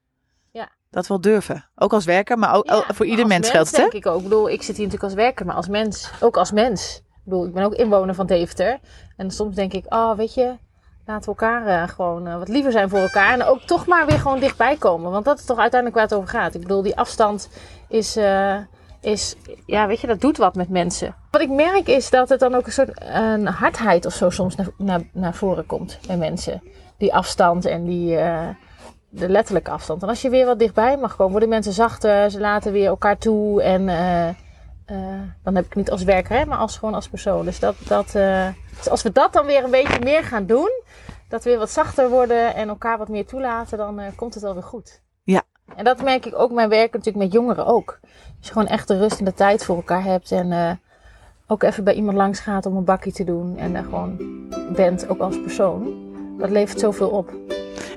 Dat 0.96 1.08
wel 1.08 1.22
durven. 1.22 1.66
Ook 1.76 1.94
als 1.94 2.06
werker, 2.06 2.38
maar 2.38 2.54
ook 2.54 2.66
Ja, 2.66 2.84
voor 2.94 3.06
ieder 3.06 3.28
mens 3.28 3.50
geldt 3.50 3.68
het, 3.68 3.76
hè? 3.76 3.82
denk 3.82 3.94
ik 3.94 4.06
ook. 4.06 4.18
Ik 4.18 4.24
bedoel, 4.24 4.50
ik 4.50 4.62
zit 4.62 4.78
hier 4.78 4.86
natuurlijk 4.86 5.04
als 5.04 5.14
werker, 5.14 5.46
maar 5.46 5.56
als 5.56 5.68
mens. 5.68 6.12
Ook 6.20 6.38
als 6.38 6.52
mens. 6.52 6.98
Ik 6.98 7.22
bedoel, 7.24 7.46
ik 7.46 7.54
ben 7.54 7.64
ook 7.64 7.74
inwoner 7.74 8.16
van 8.16 8.26
Deventer. 8.26 8.80
En 9.18 9.32
soms 9.32 9.56
denk 9.56 9.74
ik, 9.74 9.94
oh, 9.94 10.16
weet 10.18 10.34
je, 10.34 10.56
laten 11.06 11.34
we 11.34 11.40
elkaar 11.40 11.68
eh, 11.68 11.90
gewoon 11.90 12.28
eh, 12.28 12.38
wat 12.38 12.48
liever 12.48 12.72
zijn 12.72 12.90
voor 12.90 13.00
elkaar. 13.00 13.34
En 13.34 13.44
ook 13.44 13.62
toch 13.62 13.88
maar 13.88 14.06
weer 14.06 14.20
gewoon 14.20 14.40
dichtbij 14.40 14.76
komen. 14.76 15.12
Want 15.12 15.26
dat 15.26 15.40
is 15.40 15.46
toch 15.46 15.58
uiteindelijk 15.58 16.00
waar 16.00 16.10
het 16.10 16.18
over 16.20 16.40
gaat. 16.40 16.54
Ik 16.54 16.62
bedoel, 16.62 16.82
die 16.82 16.98
afstand 16.98 17.50
is, 17.88 18.16
eh, 18.16 18.58
is 19.02 19.36
ja, 19.66 19.88
weet 19.88 20.02
je, 20.02 20.08
dat 20.08 20.22
doet 20.22 20.38
wat 20.38 20.56
met 20.56 20.70
mensen. 20.70 21.16
Wat 21.32 21.42
ik 21.42 21.50
merk 21.50 21.88
is 21.88 22.10
dat 22.10 22.30
het 22.30 22.40
dan 22.40 22.56
ook 22.56 22.66
een 22.66 22.72
soort 22.72 23.02
een 23.14 23.48
hardheid 23.48 24.06
of 24.06 24.14
zo 24.14 24.30
soms 24.30 24.56
naar, 24.56 24.68
naar, 24.78 25.02
naar 25.14 25.34
voren 25.34 25.66
komt 25.66 26.00
bij 26.08 26.18
mensen. 26.18 26.64
Die 26.98 27.14
afstand 27.14 27.66
en 27.66 27.84
die, 27.84 28.18
de 29.16 29.30
letterlijke 29.30 29.72
afstand. 29.72 30.02
En 30.02 30.10
als 30.10 30.22
je 30.22 30.30
weer 30.30 30.46
wat 30.46 30.60
dichtbij 30.60 30.98
mag 30.98 31.16
komen, 31.16 31.32
worden 31.32 31.50
mensen 31.50 31.74
zachter, 31.74 32.32
ze 32.32 32.40
laten 32.40 32.72
weer 32.72 32.88
elkaar 32.88 33.18
toe. 33.18 33.62
En 33.62 33.90
eh, 33.90 34.28
eh, 34.30 34.36
dan 35.44 35.56
heb 35.56 35.64
ik 35.64 35.70
het 35.70 35.76
niet 35.76 35.92
als 35.92 36.04
werker, 36.04 36.38
hè, 36.38 36.46
maar 36.46 36.58
als, 36.58 36.78
gewoon 36.78 36.94
als 36.94 37.10
persoon. 37.10 37.46
Dus, 37.46 37.60
dat, 37.60 37.76
dat, 37.88 38.16
eh, 38.16 38.48
dus 38.78 38.90
als 38.90 39.04
we 39.04 39.12
dat 39.12 39.34
dan 39.34 39.46
weer 39.46 39.64
een 39.64 39.72
beetje 39.72 40.00
meer 40.04 40.24
gaan 40.24 40.46
doen, 40.46 40.72
dat 41.30 41.44
we 41.44 41.50
weer 41.50 41.60
wat 41.60 41.72
zachter 41.72 42.10
worden 42.10 42.56
en 42.56 42.68
elkaar 42.68 42.98
wat 42.98 43.10
meer 43.10 43.26
toelaten, 43.26 43.78
dan 43.78 44.02
komt 44.16 44.34
het 44.34 44.44
wel 44.44 44.54
weer 44.54 44.64
goed. 44.64 45.02
Ja. 45.24 45.42
En 45.76 45.84
dat 45.84 46.04
merk 46.04 46.26
ik 46.26 46.40
ook 46.40 46.52
mijn 46.52 46.70
werk 46.70 46.94
natuurlijk 46.94 47.24
met 47.24 47.34
jongeren 47.34 47.66
ook. 47.66 48.00
Als 48.38 48.48
je 48.48 48.52
gewoon 48.52 48.68
echt 48.68 48.88
de 48.88 48.98
rust 48.98 49.20
en 49.20 49.26
de 49.26 49.34
tijd 49.34 49.66
voor 49.66 49.76
elkaar 49.76 50.04
hebt 50.04 50.32
en 50.32 50.80
ook 51.48 51.64
even 51.64 51.84
bij 51.84 51.94
iemand 51.94 52.18
langs 52.18 52.40
gaat 52.40 52.66
om 52.66 52.78
een 52.78 52.84
bakje 52.84 53.12
te 53.12 53.24
doen 53.24 53.58
en 53.58 53.76
er 53.76 53.84
gewoon 53.84 54.18
bent, 54.76 55.10
ook 55.10 55.20
als 55.20 55.42
persoon. 55.42 55.94
Dat 56.38 56.50
levert 56.50 56.80
zoveel 56.80 57.10
op. 57.10 57.45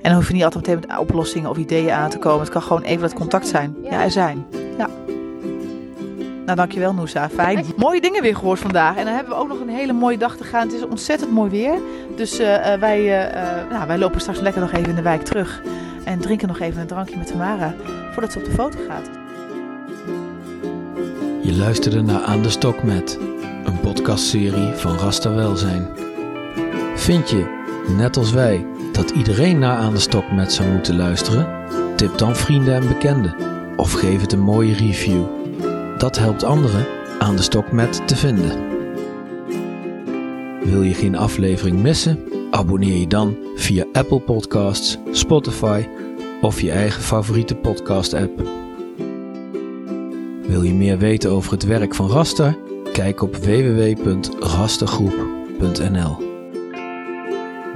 En 0.02 0.10
dan 0.10 0.14
hoef 0.14 0.28
je 0.28 0.34
niet 0.34 0.44
altijd 0.44 0.66
meteen 0.66 0.84
met 0.88 0.98
oplossingen 0.98 1.50
of 1.50 1.56
ideeën 1.56 1.90
aan 1.90 2.10
te 2.10 2.18
komen. 2.18 2.40
Het 2.40 2.50
kan 2.50 2.62
gewoon 2.62 2.82
even 2.82 3.00
dat 3.00 3.12
contact 3.12 3.46
zijn. 3.46 3.76
Ja, 3.82 4.02
er 4.02 4.10
zijn. 4.10 4.46
Ja. 4.78 4.88
Nou, 6.48 6.60
dankjewel 6.60 6.94
Noosa. 6.94 7.28
Fijn. 7.28 7.64
Mooie 7.76 8.00
dingen 8.00 8.22
weer 8.22 8.36
gehoord 8.36 8.58
vandaag. 8.58 8.96
En 8.96 9.04
dan 9.04 9.14
hebben 9.14 9.34
we 9.34 9.40
ook 9.40 9.48
nog 9.48 9.60
een 9.60 9.68
hele 9.68 9.92
mooie 9.92 10.18
dag 10.18 10.36
te 10.36 10.44
gaan. 10.44 10.66
Het 10.66 10.72
is 10.72 10.86
ontzettend 10.86 11.32
mooi 11.32 11.50
weer. 11.50 11.74
Dus 12.16 12.38
eh, 12.38 12.72
eh, 12.72 12.80
wij, 12.80 12.98
eh, 12.98 13.60
eh, 13.60 13.70
nou, 13.70 13.86
wij 13.86 13.98
lopen 13.98 14.20
straks 14.20 14.40
lekker 14.40 14.60
nog 14.60 14.72
even 14.72 14.88
in 14.88 14.94
de 14.94 15.02
wijk 15.02 15.22
terug. 15.22 15.62
En 16.04 16.18
drinken 16.18 16.48
nog 16.48 16.60
even 16.60 16.80
een 16.80 16.86
drankje 16.86 17.16
met 17.16 17.26
Tamara. 17.26 17.74
Voordat 18.12 18.32
ze 18.32 18.38
op 18.38 18.44
de 18.44 18.50
foto 18.50 18.78
gaat. 18.88 19.10
Je 21.42 21.56
luisterde 21.56 22.02
naar 22.02 22.22
Aan 22.22 22.42
de 22.42 22.50
Stok 22.50 22.82
met, 22.82 23.18
een 23.64 23.80
podcastserie 23.80 24.72
van 24.72 24.98
Rasta 24.98 25.34
Welzijn. 25.34 25.88
Vind 26.94 27.30
je, 27.30 27.44
net 27.96 28.16
als 28.16 28.32
wij, 28.32 28.66
dat 28.98 29.10
iedereen 29.10 29.58
naar 29.58 29.76
Aan 29.76 29.94
de 29.94 30.00
Stok 30.00 30.32
met 30.32 30.52
zou 30.52 30.70
moeten 30.70 30.96
luisteren? 30.96 31.46
Tip 31.96 32.18
dan 32.18 32.36
vrienden 32.36 32.74
en 32.74 32.88
bekenden 32.88 33.34
of 33.76 33.92
geef 33.92 34.20
het 34.20 34.32
een 34.32 34.40
mooie 34.40 34.74
review. 34.74 35.22
Dat 35.98 36.18
helpt 36.18 36.44
anderen 36.44 36.86
Aan 37.18 37.36
de 37.36 37.42
Stok 37.42 37.72
met 37.72 38.08
te 38.08 38.16
vinden. 38.16 38.66
Wil 40.64 40.82
je 40.82 40.94
geen 40.94 41.16
aflevering 41.16 41.82
missen? 41.82 42.18
Abonneer 42.50 42.96
je 42.96 43.06
dan 43.06 43.36
via 43.54 43.84
Apple 43.92 44.20
Podcasts, 44.20 44.98
Spotify 45.10 45.86
of 46.40 46.60
je 46.60 46.70
eigen 46.70 47.02
favoriete 47.02 47.54
podcast-app. 47.54 48.42
Wil 50.42 50.62
je 50.62 50.74
meer 50.74 50.98
weten 50.98 51.30
over 51.30 51.52
het 51.52 51.64
werk 51.64 51.94
van 51.94 52.10
Rasta? 52.10 52.56
Kijk 52.92 53.22
op 53.22 53.36
www.rastagroep.nl. 53.36 56.27